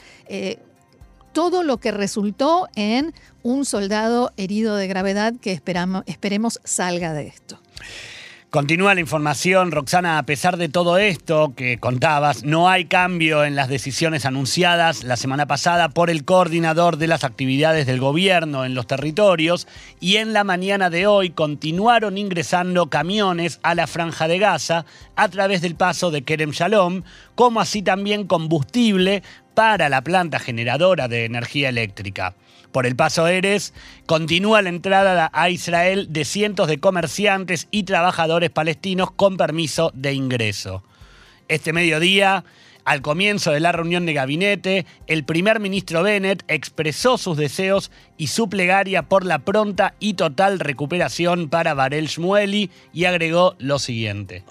todo 1.32 1.62
lo 1.62 1.78
que 1.78 1.90
resultó 1.90 2.68
en 2.74 3.14
un 3.42 3.64
soldado 3.64 4.32
herido 4.36 4.76
de 4.76 4.86
gravedad 4.86 5.34
que 5.40 5.52
esperamos, 5.52 6.02
esperemos 6.06 6.60
salga 6.64 7.12
de 7.12 7.26
esto. 7.28 7.58
Continúa 8.50 8.96
la 8.96 9.00
información, 9.00 9.70
Roxana, 9.70 10.18
a 10.18 10.24
pesar 10.24 10.56
de 10.56 10.68
todo 10.68 10.98
esto 10.98 11.52
que 11.54 11.78
contabas, 11.78 12.42
no 12.42 12.68
hay 12.68 12.86
cambio 12.86 13.44
en 13.44 13.54
las 13.54 13.68
decisiones 13.68 14.26
anunciadas 14.26 15.04
la 15.04 15.16
semana 15.16 15.46
pasada 15.46 15.90
por 15.90 16.10
el 16.10 16.24
coordinador 16.24 16.96
de 16.96 17.06
las 17.06 17.22
actividades 17.22 17.86
del 17.86 18.00
gobierno 18.00 18.64
en 18.64 18.74
los 18.74 18.88
territorios 18.88 19.68
y 20.00 20.16
en 20.16 20.32
la 20.32 20.42
mañana 20.42 20.90
de 20.90 21.06
hoy 21.06 21.30
continuaron 21.30 22.18
ingresando 22.18 22.90
camiones 22.90 23.60
a 23.62 23.76
la 23.76 23.86
franja 23.86 24.26
de 24.26 24.40
Gaza 24.40 24.84
a 25.14 25.28
través 25.28 25.62
del 25.62 25.76
paso 25.76 26.10
de 26.10 26.22
Kerem 26.22 26.50
Shalom, 26.50 27.04
como 27.36 27.60
así 27.60 27.82
también 27.82 28.26
combustible 28.26 29.22
para 29.54 29.88
la 29.88 30.02
planta 30.02 30.40
generadora 30.40 31.06
de 31.06 31.24
energía 31.24 31.68
eléctrica 31.68 32.34
por 32.72 32.86
el 32.86 32.96
Paso 32.96 33.26
Eres, 33.26 33.74
continúa 34.06 34.62
la 34.62 34.68
entrada 34.68 35.30
a 35.32 35.50
Israel 35.50 36.06
de 36.10 36.24
cientos 36.24 36.68
de 36.68 36.78
comerciantes 36.78 37.68
y 37.70 37.84
trabajadores 37.84 38.50
palestinos 38.50 39.10
con 39.10 39.36
permiso 39.36 39.90
de 39.94 40.14
ingreso. 40.14 40.82
Este 41.48 41.72
mediodía, 41.72 42.44
al 42.84 43.02
comienzo 43.02 43.50
de 43.50 43.60
la 43.60 43.72
reunión 43.72 44.06
de 44.06 44.12
gabinete, 44.12 44.86
el 45.06 45.24
primer 45.24 45.60
ministro 45.60 46.02
Bennett 46.02 46.44
expresó 46.48 47.18
sus 47.18 47.36
deseos 47.36 47.90
y 48.16 48.28
su 48.28 48.48
plegaria 48.48 49.02
por 49.02 49.24
la 49.24 49.40
pronta 49.40 49.94
y 50.00 50.14
total 50.14 50.60
recuperación 50.60 51.48
para 51.48 51.74
Barel 51.74 52.06
Shmueli 52.06 52.70
y 52.92 53.04
agregó 53.04 53.54
lo 53.58 53.78
siguiente. 53.78 54.44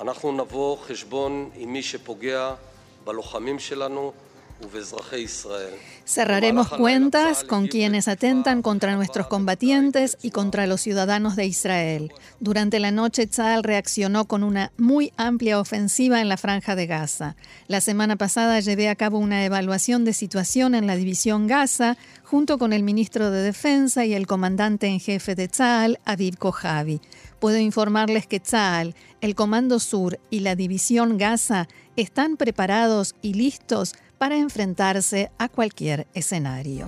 Cerraremos 6.05 6.69
cuentas 6.69 7.43
con 7.43 7.67
quienes 7.67 8.07
atentan 8.07 8.61
contra 8.61 8.95
nuestros 8.95 9.27
combatientes 9.27 10.17
y 10.21 10.31
contra 10.31 10.67
los 10.67 10.81
ciudadanos 10.81 11.35
de 11.35 11.45
Israel. 11.45 12.11
Durante 12.39 12.79
la 12.79 12.91
noche, 12.91 13.27
Tzal 13.27 13.63
reaccionó 13.63 14.25
con 14.25 14.43
una 14.43 14.71
muy 14.77 15.13
amplia 15.17 15.59
ofensiva 15.59 16.19
en 16.19 16.27
la 16.27 16.37
franja 16.37 16.75
de 16.75 16.87
Gaza. 16.87 17.35
La 17.67 17.79
semana 17.79 18.15
pasada 18.15 18.59
llevé 18.59 18.89
a 18.89 18.95
cabo 18.95 19.17
una 19.17 19.45
evaluación 19.45 20.03
de 20.03 20.13
situación 20.13 20.75
en 20.75 20.87
la 20.87 20.95
división 20.95 21.47
Gaza 21.47 21.97
junto 22.23 22.57
con 22.57 22.73
el 22.73 22.83
ministro 22.83 23.31
de 23.31 23.41
Defensa 23.41 24.05
y 24.05 24.13
el 24.13 24.27
comandante 24.27 24.87
en 24.87 24.99
jefe 24.99 25.35
de 25.35 25.47
Tzal, 25.47 25.99
Aviv 26.05 26.37
Kojavi. 26.37 27.01
Puedo 27.39 27.57
informarles 27.57 28.27
que 28.27 28.39
Tzal, 28.39 28.95
el 29.21 29.35
Comando 29.35 29.79
Sur 29.79 30.19
y 30.29 30.41
la 30.41 30.55
división 30.55 31.17
Gaza 31.17 31.67
están 31.95 32.37
preparados 32.37 33.15
y 33.21 33.33
listos 33.33 33.93
para 34.19 34.37
enfrentarse 34.37 35.31
a 35.39 35.49
cualquier 35.49 36.05
escenario. 36.13 36.87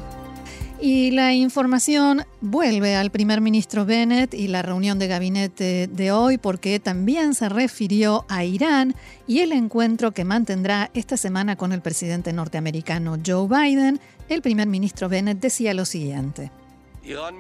Y 0.83 1.11
la 1.11 1.33
información 1.33 2.25
vuelve 2.41 2.95
al 2.95 3.11
primer 3.11 3.39
ministro 3.39 3.85
Bennett 3.85 4.33
y 4.33 4.47
la 4.47 4.63
reunión 4.63 4.97
de 4.97 5.07
gabinete 5.07 5.88
de 5.88 6.11
hoy 6.11 6.39
porque 6.39 6.79
también 6.79 7.35
se 7.35 7.50
refirió 7.50 8.25
a 8.29 8.43
Irán 8.43 8.95
y 9.27 9.41
el 9.41 9.51
encuentro 9.51 10.11
que 10.11 10.25
mantendrá 10.25 10.89
esta 10.95 11.17
semana 11.17 11.55
con 11.55 11.71
el 11.71 11.81
presidente 11.81 12.33
norteamericano 12.33 13.17
Joe 13.23 13.47
Biden. 13.47 14.00
El 14.27 14.41
primer 14.41 14.67
ministro 14.67 15.07
Bennett 15.07 15.39
decía 15.39 15.75
lo 15.75 15.85
siguiente. 15.85 16.51
Irán 17.03 17.38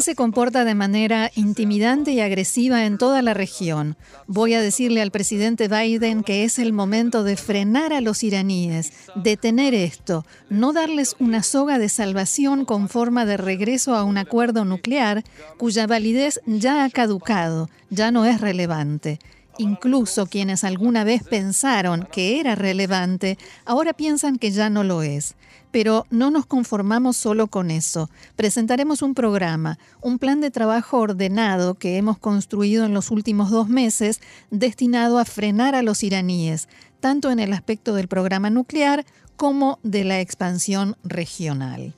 se 0.00 0.14
comporta 0.14 0.64
de 0.64 0.74
manera 0.74 1.30
intimidante 1.34 2.12
y 2.12 2.20
agresiva 2.20 2.84
en 2.84 2.98
toda 2.98 3.22
la 3.22 3.34
región. 3.34 3.96
Voy 4.26 4.54
a 4.54 4.60
decirle 4.60 5.02
al 5.02 5.10
presidente 5.10 5.68
Biden 5.68 6.22
que 6.22 6.44
es 6.44 6.58
el 6.58 6.72
momento 6.72 7.24
de 7.24 7.36
frenar 7.36 7.92
a 7.92 8.00
los 8.00 8.22
iraníes, 8.22 8.92
detener 9.14 9.74
esto, 9.74 10.24
no 10.48 10.72
darles 10.72 11.16
una 11.18 11.42
soga 11.42 11.78
de 11.78 11.88
salvación 11.88 12.64
con 12.64 12.88
forma 12.88 13.26
de 13.26 13.36
regreso 13.36 13.94
a 13.94 14.04
un 14.04 14.18
acuerdo 14.18 14.64
nuclear 14.64 15.24
cuya 15.56 15.86
validez 15.86 16.40
ya 16.46 16.84
ha 16.84 16.90
caducado, 16.90 17.68
ya 17.90 18.10
no 18.10 18.24
es 18.24 18.40
relevante. 18.40 19.18
Incluso 19.58 20.26
quienes 20.26 20.64
alguna 20.64 21.04
vez 21.04 21.22
pensaron 21.22 22.06
que 22.10 22.40
era 22.40 22.54
relevante, 22.54 23.38
ahora 23.64 23.94
piensan 23.94 24.36
que 24.36 24.50
ya 24.50 24.68
no 24.70 24.84
lo 24.84 25.02
es. 25.02 25.34
Pero 25.70 26.06
no 26.10 26.30
nos 26.30 26.46
conformamos 26.46 27.16
solo 27.16 27.48
con 27.48 27.70
eso. 27.70 28.10
Presentaremos 28.36 29.02
un 29.02 29.14
programa, 29.14 29.78
un 30.00 30.18
plan 30.18 30.40
de 30.40 30.50
trabajo 30.50 30.98
ordenado 30.98 31.74
que 31.74 31.96
hemos 31.96 32.18
construido 32.18 32.84
en 32.84 32.94
los 32.94 33.10
últimos 33.10 33.50
dos 33.50 33.68
meses 33.68 34.20
destinado 34.50 35.18
a 35.18 35.24
frenar 35.24 35.74
a 35.74 35.82
los 35.82 36.02
iraníes, 36.02 36.68
tanto 37.00 37.30
en 37.30 37.40
el 37.40 37.52
aspecto 37.52 37.94
del 37.94 38.08
programa 38.08 38.50
nuclear 38.50 39.04
como 39.36 39.78
de 39.82 40.04
la 40.04 40.20
expansión 40.20 40.96
regional. 41.04 41.94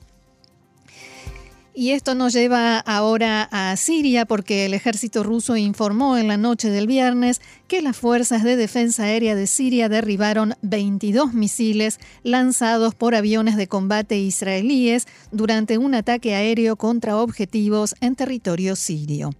Y 1.80 1.92
esto 1.92 2.16
nos 2.16 2.32
lleva 2.32 2.80
ahora 2.80 3.48
a 3.52 3.76
Siria 3.76 4.24
porque 4.24 4.66
el 4.66 4.74
ejército 4.74 5.22
ruso 5.22 5.56
informó 5.56 6.18
en 6.18 6.26
la 6.26 6.36
noche 6.36 6.70
del 6.70 6.88
viernes 6.88 7.40
que 7.68 7.82
las 7.82 7.98
fuerzas 7.98 8.42
de 8.42 8.56
defensa 8.56 9.04
aérea 9.04 9.34
de 9.34 9.46
Siria 9.46 9.90
derribaron 9.90 10.54
22 10.62 11.34
misiles 11.34 12.00
lanzados 12.22 12.94
por 12.94 13.14
aviones 13.14 13.56
de 13.56 13.68
combate 13.68 14.18
israelíes 14.18 15.06
durante 15.32 15.76
un 15.76 15.94
ataque 15.94 16.34
aéreo 16.34 16.76
contra 16.76 17.18
objetivos 17.18 17.94
en 18.00 18.16
territorio 18.16 18.74
sirio. 18.74 19.30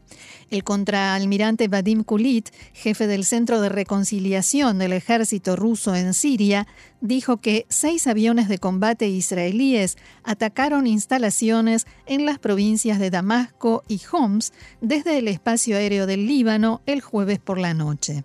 El 0.51 0.65
contraalmirante 0.65 1.69
Vadim 1.69 2.05
Kulit, 2.05 2.51
jefe 2.73 3.07
del 3.07 3.25
Centro 3.25 3.61
de 3.61 3.69
Reconciliación 3.69 4.79
del 4.79 4.93
Ejército 4.93 5.57
ruso 5.57 5.95
en 5.95 6.15
Siria, 6.15 6.67
dijo 7.01 7.39
que 7.39 7.67
seis 7.69 8.07
aviones 8.07 8.49
de 8.49 8.59
combate 8.59 9.09
israelíes 9.09 9.97
atacaron 10.25 10.87
instalaciones 10.87 11.87
en 12.07 12.27
las 12.27 12.39
provincias 12.39 12.99
de 12.99 13.11
Damasco 13.11 13.85
y 13.89 14.01
Homs 14.11 14.53
desde 14.81 15.19
el 15.19 15.29
espacio 15.29 15.77
aéreo 15.77 16.07
del 16.07 16.27
Líbano 16.27 16.83
el 16.87 17.01
jueves 17.01 17.39
por 17.39 17.59
la 17.59 17.75
noche. 17.75 18.18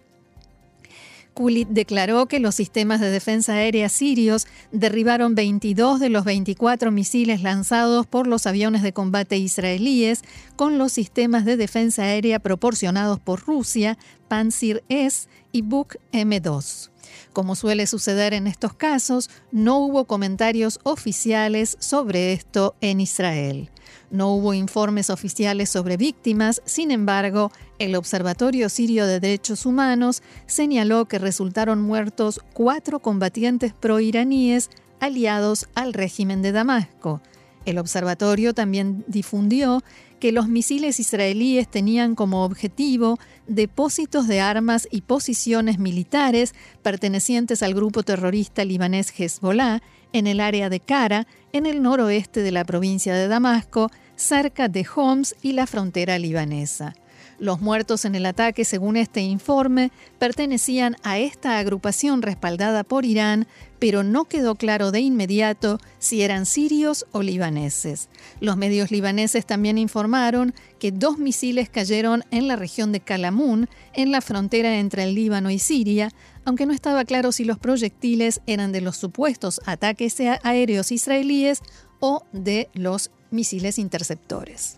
Kulit 1.33 1.67
declaró 1.69 2.27
que 2.27 2.39
los 2.39 2.55
sistemas 2.55 2.99
de 2.99 3.09
defensa 3.09 3.53
aérea 3.53 3.89
sirios 3.89 4.47
derribaron 4.71 5.35
22 5.35 5.99
de 5.99 6.09
los 6.09 6.25
24 6.25 6.91
misiles 6.91 7.41
lanzados 7.41 8.07
por 8.07 8.27
los 8.27 8.45
aviones 8.45 8.81
de 8.83 8.93
combate 8.93 9.37
israelíes 9.37 10.21
con 10.55 10.77
los 10.77 10.91
sistemas 10.91 11.45
de 11.45 11.57
defensa 11.57 12.03
aérea 12.03 12.39
proporcionados 12.39 13.19
por 13.19 13.41
Rusia, 13.41 13.97
Pantsir-S 14.27 15.27
y 15.51 15.61
Buk 15.63 15.97
M2. 16.11 16.92
Como 17.33 17.55
suele 17.55 17.87
suceder 17.87 18.35
en 18.35 18.45
estos 18.45 18.73
casos, 18.73 19.31
no 19.51 19.79
hubo 19.79 20.05
comentarios 20.05 20.79
oficiales 20.83 21.75
sobre 21.79 22.31
esto 22.31 22.75
en 22.79 23.01
Israel. 23.01 23.71
No 24.11 24.35
hubo 24.35 24.53
informes 24.53 25.09
oficiales 25.09 25.71
sobre 25.71 25.97
víctimas, 25.97 26.61
sin 26.65 26.91
embargo, 26.91 27.51
el 27.79 27.95
Observatorio 27.95 28.69
Sirio 28.69 29.07
de 29.07 29.19
Derechos 29.19 29.65
Humanos 29.65 30.21
señaló 30.45 31.05
que 31.07 31.17
resultaron 31.17 31.81
muertos 31.81 32.39
cuatro 32.53 32.99
combatientes 32.99 33.73
proiraníes 33.73 34.69
aliados 34.99 35.67
al 35.73 35.93
régimen 35.93 36.43
de 36.43 36.51
Damasco. 36.51 37.19
El 37.65 37.79
observatorio 37.79 38.53
también 38.53 39.03
difundió 39.07 39.83
que 40.23 40.31
los 40.31 40.47
misiles 40.47 41.01
israelíes 41.01 41.67
tenían 41.67 42.15
como 42.15 42.45
objetivo 42.45 43.19
depósitos 43.45 44.25
de 44.25 44.39
armas 44.39 44.87
y 44.89 45.01
posiciones 45.01 45.79
militares 45.79 46.55
pertenecientes 46.81 47.61
al 47.61 47.73
grupo 47.73 48.03
terrorista 48.03 48.63
libanés 48.63 49.13
Hezbollah 49.19 49.81
en 50.13 50.27
el 50.27 50.39
área 50.39 50.69
de 50.69 50.79
Kara, 50.79 51.27
en 51.51 51.65
el 51.65 51.81
noroeste 51.81 52.39
de 52.39 52.53
la 52.53 52.63
provincia 52.63 53.13
de 53.13 53.27
Damasco, 53.27 53.91
cerca 54.15 54.69
de 54.69 54.87
Homs 54.95 55.35
y 55.41 55.51
la 55.51 55.67
frontera 55.67 56.17
libanesa. 56.17 56.95
Los 57.43 57.59
muertos 57.59 58.05
en 58.05 58.15
el 58.15 58.25
ataque, 58.25 58.63
según 58.63 58.95
este 58.95 59.19
informe, 59.19 59.91
pertenecían 60.17 60.95
a 61.03 61.19
esta 61.19 61.59
agrupación 61.59 62.21
respaldada 62.21 62.85
por 62.85 63.03
Irán, 63.03 63.47
pero 63.79 64.01
no 64.01 64.23
quedó 64.23 64.55
claro 64.55 64.91
de 64.91 65.01
inmediato 65.01 65.77
si 65.99 66.21
eran 66.21 66.45
sirios 66.45 67.05
o 67.11 67.21
libaneses. 67.21 68.07
Los 68.39 68.55
medios 68.55 68.91
libaneses 68.91 69.45
también 69.45 69.77
informaron 69.77 70.53
que 70.79 70.93
dos 70.93 71.17
misiles 71.17 71.67
cayeron 71.67 72.23
en 72.31 72.47
la 72.47 72.55
región 72.55 72.93
de 72.93 73.01
Kalamun, 73.01 73.67
en 73.91 74.13
la 74.13 74.21
frontera 74.21 74.77
entre 74.79 75.03
el 75.03 75.13
Líbano 75.13 75.49
y 75.49 75.59
Siria, 75.59 76.11
aunque 76.45 76.65
no 76.65 76.71
estaba 76.71 77.03
claro 77.03 77.33
si 77.33 77.43
los 77.43 77.59
proyectiles 77.59 78.39
eran 78.47 78.71
de 78.71 78.79
los 78.79 78.95
supuestos 78.95 79.59
ataques 79.65 80.17
aéreos 80.43 80.93
israelíes 80.93 81.59
o 81.99 82.23
de 82.31 82.69
los 82.73 83.11
misiles 83.31 83.79
interceptores. 83.79 84.77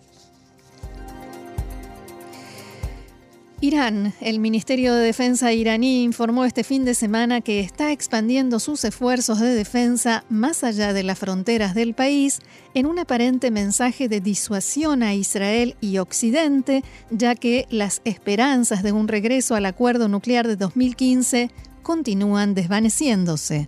Irán, 3.61 4.13
el 4.19 4.39
Ministerio 4.39 4.93
de 4.93 5.05
Defensa 5.05 5.53
iraní 5.53 6.03
informó 6.03 6.43
este 6.43 6.65
fin 6.65 6.83
de 6.83 6.93
semana 6.93 7.39
que 7.39 7.61
está 7.61 7.93
expandiendo 7.93 8.59
sus 8.59 8.83
esfuerzos 8.83 9.39
de 9.39 9.55
defensa 9.55 10.25
más 10.29 10.65
allá 10.65 10.91
de 10.91 11.03
las 11.03 11.17
fronteras 11.17 11.73
del 11.73 11.93
país 11.93 12.39
en 12.73 12.85
un 12.85 12.99
aparente 12.99 13.51
mensaje 13.51 14.09
de 14.09 14.19
disuasión 14.19 15.03
a 15.03 15.13
Israel 15.13 15.77
y 15.79 15.99
Occidente, 15.99 16.83
ya 17.09 17.35
que 17.35 17.65
las 17.69 18.01
esperanzas 18.03 18.83
de 18.83 18.91
un 18.91 19.07
regreso 19.07 19.55
al 19.55 19.65
acuerdo 19.65 20.09
nuclear 20.09 20.47
de 20.47 20.57
2015 20.57 21.49
continúan 21.81 22.55
desvaneciéndose. 22.55 23.67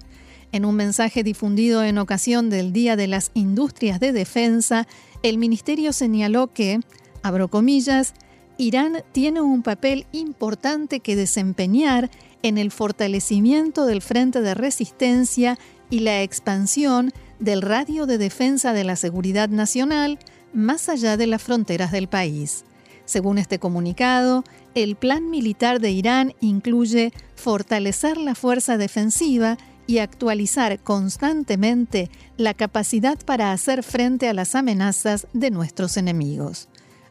En 0.52 0.66
un 0.66 0.76
mensaje 0.76 1.24
difundido 1.24 1.84
en 1.84 1.98
ocasión 1.98 2.50
del 2.50 2.74
Día 2.74 2.98
de 2.98 3.08
las 3.08 3.32
Industrias 3.34 4.02
de 4.02 4.12
Defensa, 4.12 4.86
el 5.24 5.38
ministerio 5.38 5.94
señaló 5.94 6.48
que, 6.48 6.82
abro 7.24 7.48
comillas, 7.48 8.14
Irán 8.58 9.04
tiene 9.12 9.42
un 9.42 9.62
papel 9.62 10.08
importante 10.12 11.00
que 11.00 11.16
desempeñar 11.16 12.10
en 12.42 12.58
el 12.58 12.72
fortalecimiento 12.72 13.86
del 13.86 14.02
frente 14.02 14.42
de 14.42 14.56
resistencia 14.56 15.60
y 15.90 16.00
la 16.00 16.24
expansión 16.24 17.12
del 17.40 17.62
radio 17.62 18.08
de 18.08 18.18
defensa 18.18 18.74
de 18.74 18.84
la 18.84 18.96
seguridad 18.96 19.50
nacional 19.50 20.18
más 20.54 20.90
allá 20.90 21.18
de 21.18 21.28
las 21.28 21.44
fronteras 21.44 21.92
del 21.92 22.08
país. 22.08 22.66
Según 23.06 23.38
este 23.38 23.60
comunicado, 23.60 24.44
el 24.74 24.96
plan 24.96 25.30
militar 25.30 25.80
de 25.80 25.92
Irán 25.92 26.34
incluye 26.42 27.14
fortalecer 27.36 28.18
la 28.18 28.34
fuerza 28.34 28.78
defensiva 28.78 29.58
y 29.86 30.00
actualizar 30.00 30.80
constantemente 30.80 32.10
la 32.38 32.54
capacidad 32.56 33.18
para 33.24 33.52
hacer 33.52 33.84
frente 33.84 34.28
a 34.28 34.34
las 34.34 34.56
amenazas 34.56 35.28
de 35.32 35.52
nuestros 35.52 35.96
enemigos 35.96 36.68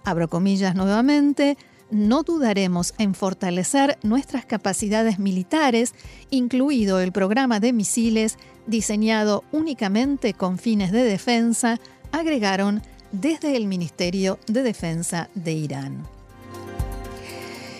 abro 0.06 0.28
comillas 0.28 0.74
nuevamente, 0.74 1.58
no 1.90 2.22
dudaremos 2.22 2.94
en 2.98 3.14
fortalecer 3.14 3.98
nuestras 4.02 4.46
capacidades 4.46 5.18
militares, 5.18 5.94
incluido 6.30 7.00
el 7.00 7.12
programa 7.12 7.60
de 7.60 7.72
misiles 7.72 8.38
diseñado 8.66 9.44
únicamente 9.52 10.32
con 10.32 10.58
fines 10.58 10.90
de 10.90 11.04
defensa, 11.04 11.78
agregaron 12.12 12.82
desde 13.12 13.56
el 13.56 13.66
Ministerio 13.66 14.38
de 14.46 14.62
Defensa 14.62 15.28
de 15.34 15.52
Irán. 15.52 16.15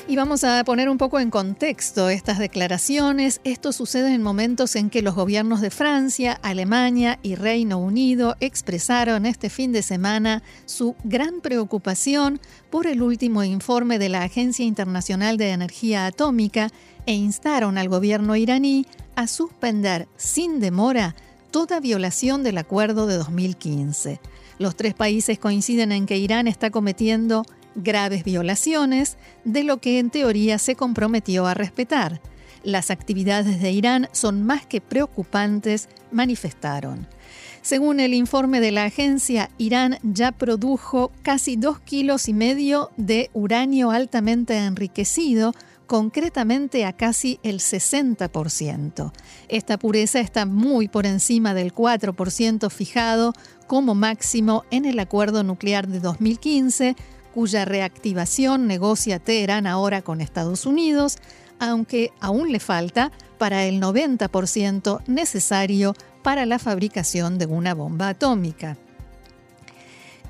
Y 0.08 0.14
vamos 0.14 0.44
a 0.44 0.62
poner 0.62 0.88
un 0.88 0.98
poco 0.98 1.18
en 1.18 1.30
contexto 1.30 2.08
estas 2.08 2.38
declaraciones. 2.38 3.40
Esto 3.42 3.72
sucede 3.72 4.14
en 4.14 4.22
momentos 4.22 4.76
en 4.76 4.88
que 4.88 5.02
los 5.02 5.16
gobiernos 5.16 5.60
de 5.60 5.70
Francia, 5.70 6.38
Alemania 6.42 7.18
y 7.24 7.34
Reino 7.34 7.78
Unido 7.78 8.36
expresaron 8.38 9.26
este 9.26 9.50
fin 9.50 9.72
de 9.72 9.82
semana 9.82 10.44
su 10.64 10.94
gran 11.02 11.40
preocupación 11.40 12.40
por 12.70 12.86
el 12.86 13.02
último 13.02 13.42
informe 13.42 13.98
de 13.98 14.08
la 14.08 14.22
Agencia 14.22 14.64
Internacional 14.64 15.38
de 15.38 15.50
Energía 15.50 16.06
Atómica 16.06 16.70
e 17.06 17.14
instaron 17.14 17.76
al 17.76 17.88
gobierno 17.88 18.36
iraní 18.36 18.86
a 19.16 19.26
suspender 19.26 20.06
sin 20.16 20.60
demora 20.60 21.16
toda 21.50 21.80
violación 21.80 22.44
del 22.44 22.58
acuerdo 22.58 23.08
de 23.08 23.16
2015. 23.16 24.20
Los 24.60 24.76
tres 24.76 24.94
países 24.94 25.40
coinciden 25.40 25.90
en 25.90 26.06
que 26.06 26.16
Irán 26.16 26.46
está 26.46 26.70
cometiendo 26.70 27.44
graves 27.76 28.24
violaciones 28.24 29.16
de 29.44 29.62
lo 29.62 29.78
que 29.78 29.98
en 29.98 30.10
teoría 30.10 30.58
se 30.58 30.74
comprometió 30.74 31.46
a 31.46 31.54
respetar. 31.54 32.20
Las 32.64 32.90
actividades 32.90 33.60
de 33.62 33.70
Irán 33.70 34.08
son 34.10 34.42
más 34.42 34.66
que 34.66 34.80
preocupantes, 34.80 35.88
manifestaron. 36.10 37.06
Según 37.62 38.00
el 38.00 38.14
informe 38.14 38.60
de 38.60 38.72
la 38.72 38.84
agencia, 38.84 39.50
Irán 39.58 39.98
ya 40.02 40.32
produjo 40.32 41.12
casi 41.22 41.56
dos 41.56 41.80
kilos 41.80 42.28
y 42.28 42.32
medio 42.32 42.90
de 42.96 43.30
uranio 43.34 43.90
altamente 43.90 44.56
enriquecido, 44.56 45.52
concretamente 45.86 46.84
a 46.84 46.92
casi 46.92 47.38
el 47.42 47.60
60%. 47.60 49.12
Esta 49.48 49.78
pureza 49.78 50.20
está 50.20 50.46
muy 50.46 50.88
por 50.88 51.06
encima 51.06 51.54
del 51.54 51.74
4% 51.74 52.70
fijado 52.70 53.32
como 53.66 53.94
máximo 53.94 54.64
en 54.70 54.84
el 54.84 54.98
acuerdo 54.98 55.42
nuclear 55.42 55.88
de 55.88 56.00
2015, 56.00 56.96
cuya 57.36 57.66
reactivación 57.66 58.66
negocia 58.66 59.18
Teherán 59.18 59.66
ahora 59.66 60.00
con 60.00 60.22
Estados 60.22 60.64
Unidos, 60.64 61.18
aunque 61.58 62.10
aún 62.18 62.50
le 62.50 62.60
falta 62.60 63.12
para 63.36 63.66
el 63.66 63.78
90% 63.78 65.02
necesario 65.06 65.94
para 66.22 66.46
la 66.46 66.58
fabricación 66.58 67.36
de 67.36 67.44
una 67.44 67.74
bomba 67.74 68.08
atómica. 68.08 68.78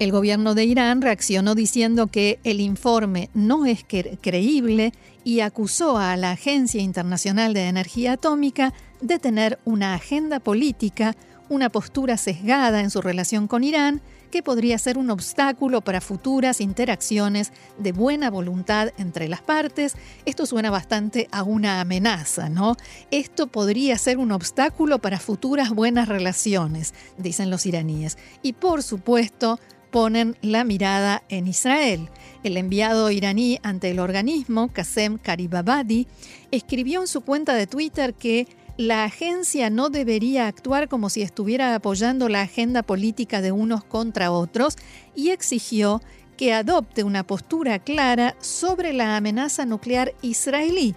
El 0.00 0.10
gobierno 0.10 0.56
de 0.56 0.64
Irán 0.64 1.00
reaccionó 1.00 1.54
diciendo 1.54 2.08
que 2.08 2.40
el 2.42 2.60
informe 2.60 3.30
no 3.34 3.66
es 3.66 3.84
creíble 3.84 4.92
y 5.22 5.40
acusó 5.40 5.98
a 5.98 6.16
la 6.16 6.32
Agencia 6.32 6.82
Internacional 6.82 7.54
de 7.54 7.68
Energía 7.68 8.14
Atómica 8.14 8.74
de 9.00 9.20
tener 9.20 9.60
una 9.64 9.94
agenda 9.94 10.40
política, 10.40 11.14
una 11.48 11.70
postura 11.70 12.16
sesgada 12.16 12.80
en 12.80 12.90
su 12.90 13.00
relación 13.00 13.46
con 13.46 13.62
Irán 13.62 14.02
que 14.30 14.42
podría 14.42 14.78
ser 14.78 14.98
un 14.98 15.10
obstáculo 15.10 15.80
para 15.80 16.00
futuras 16.00 16.60
interacciones 16.60 17.52
de 17.78 17.92
buena 17.92 18.30
voluntad 18.30 18.92
entre 18.98 19.28
las 19.28 19.42
partes. 19.42 19.94
Esto 20.24 20.46
suena 20.46 20.70
bastante 20.70 21.28
a 21.32 21.42
una 21.42 21.80
amenaza, 21.80 22.48
¿no? 22.48 22.76
Esto 23.10 23.46
podría 23.46 23.98
ser 23.98 24.18
un 24.18 24.32
obstáculo 24.32 24.98
para 24.98 25.18
futuras 25.18 25.70
buenas 25.70 26.08
relaciones, 26.08 26.94
dicen 27.18 27.50
los 27.50 27.66
iraníes. 27.66 28.18
Y 28.42 28.54
por 28.54 28.82
supuesto, 28.82 29.58
ponen 29.90 30.36
la 30.42 30.64
mirada 30.64 31.22
en 31.28 31.48
Israel. 31.48 32.10
El 32.42 32.56
enviado 32.56 33.10
iraní 33.10 33.58
ante 33.62 33.90
el 33.90 33.98
organismo, 33.98 34.68
Qasem 34.72 35.16
Karibabadi, 35.16 36.06
escribió 36.50 37.00
en 37.00 37.06
su 37.06 37.22
cuenta 37.22 37.54
de 37.54 37.66
Twitter 37.66 38.12
que 38.12 38.46
la 38.76 39.04
agencia 39.04 39.70
no 39.70 39.88
debería 39.88 40.46
actuar 40.46 40.88
como 40.88 41.08
si 41.08 41.22
estuviera 41.22 41.74
apoyando 41.74 42.28
la 42.28 42.42
agenda 42.42 42.82
política 42.82 43.40
de 43.40 43.52
unos 43.52 43.84
contra 43.84 44.30
otros 44.30 44.76
y 45.14 45.30
exigió 45.30 46.02
que 46.36 46.52
adopte 46.52 47.02
una 47.02 47.26
postura 47.26 47.78
clara 47.78 48.36
sobre 48.40 48.92
la 48.92 49.16
amenaza 49.16 49.64
nuclear 49.64 50.14
israelí. 50.20 50.94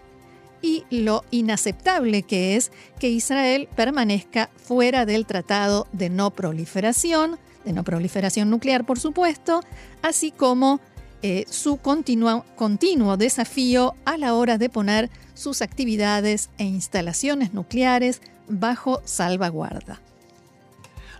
Y 0.62 0.84
lo 0.90 1.24
inaceptable 1.32 2.24
que 2.24 2.58
es 2.58 2.72
que 3.00 3.10
Israel 3.10 3.70
permanezca 3.76 4.50
fuera 4.58 5.06
del 5.06 5.26
Tratado 5.26 5.88
de 5.94 6.10
No 6.10 6.32
Proliferación, 6.32 7.40
de 7.64 7.74
no 7.74 7.84
proliferación 7.84 8.50
nuclear 8.50 8.86
por 8.86 9.00
supuesto, 9.00 9.62
así 10.02 10.32
como 10.32 10.82
eh, 11.22 11.46
su 11.50 11.78
continuo, 11.78 12.46
continuo 12.56 13.18
desafío 13.18 13.96
a 14.06 14.18
la 14.18 14.34
hora 14.34 14.58
de 14.58 14.70
poner 14.70 15.10
sus 15.34 15.62
actividades 15.62 16.50
e 16.58 16.64
instalaciones 16.64 17.54
nucleares 17.54 18.22
bajo 18.48 19.02
salvaguarda. 19.06 20.00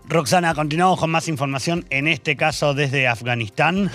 Roxana, 0.10 0.56
continuamos 0.56 1.00
con 1.00 1.12
más 1.12 1.28
información, 1.28 1.86
en 1.92 2.08
este 2.08 2.36
caso 2.36 2.74
desde 2.74 3.08
Afganistán. 3.08 3.92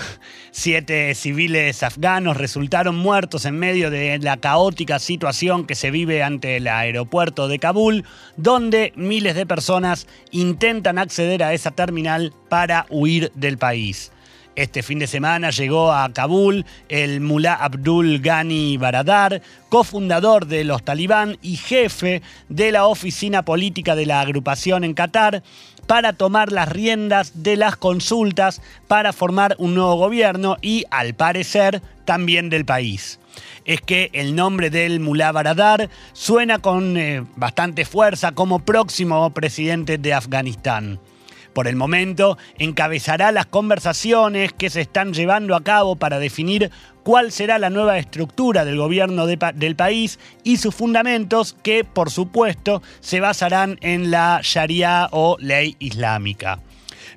Siete 0.51 1.13
civiles 1.13 1.83
afganos 1.83 2.37
resultaron 2.37 2.95
muertos 2.95 3.43
en 3.43 3.59
medio 3.59 3.91
de 3.91 4.17
la 4.19 4.37
caótica 4.37 4.99
situación 4.99 5.67
que 5.67 5.75
se 5.75 5.91
vive 5.91 6.23
ante 6.23 6.55
el 6.55 6.69
aeropuerto 6.69 7.49
de 7.49 7.59
Kabul, 7.59 8.05
donde 8.37 8.93
miles 8.95 9.35
de 9.35 9.45
personas 9.45 10.07
intentan 10.31 10.99
acceder 10.99 11.43
a 11.43 11.51
esa 11.51 11.71
terminal 11.71 12.31
para 12.47 12.85
huir 12.89 13.33
del 13.35 13.57
país. 13.57 14.13
Este 14.55 14.83
fin 14.83 14.99
de 14.99 15.07
semana 15.07 15.49
llegó 15.49 15.91
a 15.91 16.11
Kabul 16.13 16.65
el 16.87 17.19
mulá 17.19 17.55
Abdul 17.55 18.19
Ghani 18.19 18.77
Baradar, 18.77 19.41
cofundador 19.67 20.45
de 20.45 20.63
los 20.63 20.83
talibán 20.83 21.37
y 21.41 21.57
jefe 21.57 22.21
de 22.47 22.71
la 22.71 22.85
oficina 22.85 23.43
política 23.43 23.97
de 23.97 24.05
la 24.05 24.21
agrupación 24.21 24.85
en 24.85 24.93
Qatar, 24.93 25.43
para 25.87 26.13
tomar 26.13 26.53
las 26.53 26.69
riendas 26.69 27.43
de 27.43 27.57
las 27.57 27.75
consultas 27.75 28.61
para 28.87 29.11
formar 29.11 29.55
un 29.59 29.75
nuevo 29.75 29.95
gobierno 29.95 30.55
y, 30.61 30.85
al 30.89 31.15
parecer, 31.15 31.81
también 32.05 32.49
del 32.49 32.65
país 32.65 33.19
es 33.65 33.81
que 33.81 34.11
el 34.13 34.35
nombre 34.35 34.69
del 34.69 34.99
Mulá 34.99 35.31
Baradar 35.31 35.89
suena 36.13 36.59
con 36.59 36.95
eh, 36.97 37.25
bastante 37.35 37.83
fuerza 37.83 38.31
como 38.31 38.59
próximo 38.59 39.31
presidente 39.31 39.97
de 39.97 40.13
Afganistán. 40.13 40.99
Por 41.55 41.69
el 41.69 41.77
momento, 41.77 42.37
encabezará 42.57 43.31
las 43.31 43.45
conversaciones 43.45 44.51
que 44.51 44.69
se 44.69 44.81
están 44.81 45.13
llevando 45.13 45.55
a 45.55 45.63
cabo 45.63 45.95
para 45.95 46.19
definir 46.19 46.69
cuál 47.03 47.31
será 47.31 47.59
la 47.59 47.69
nueva 47.69 47.97
estructura 47.97 48.65
del 48.65 48.75
gobierno 48.75 49.25
del 49.25 49.75
país 49.77 50.19
y 50.43 50.57
sus 50.57 50.75
fundamentos 50.75 51.55
que, 51.63 51.85
por 51.85 52.11
supuesto, 52.11 52.83
se 52.99 53.21
basarán 53.21 53.77
en 53.79 54.11
la 54.11 54.41
Sharia 54.43 55.07
o 55.13 55.37
ley 55.39 55.77
islámica. 55.79 56.59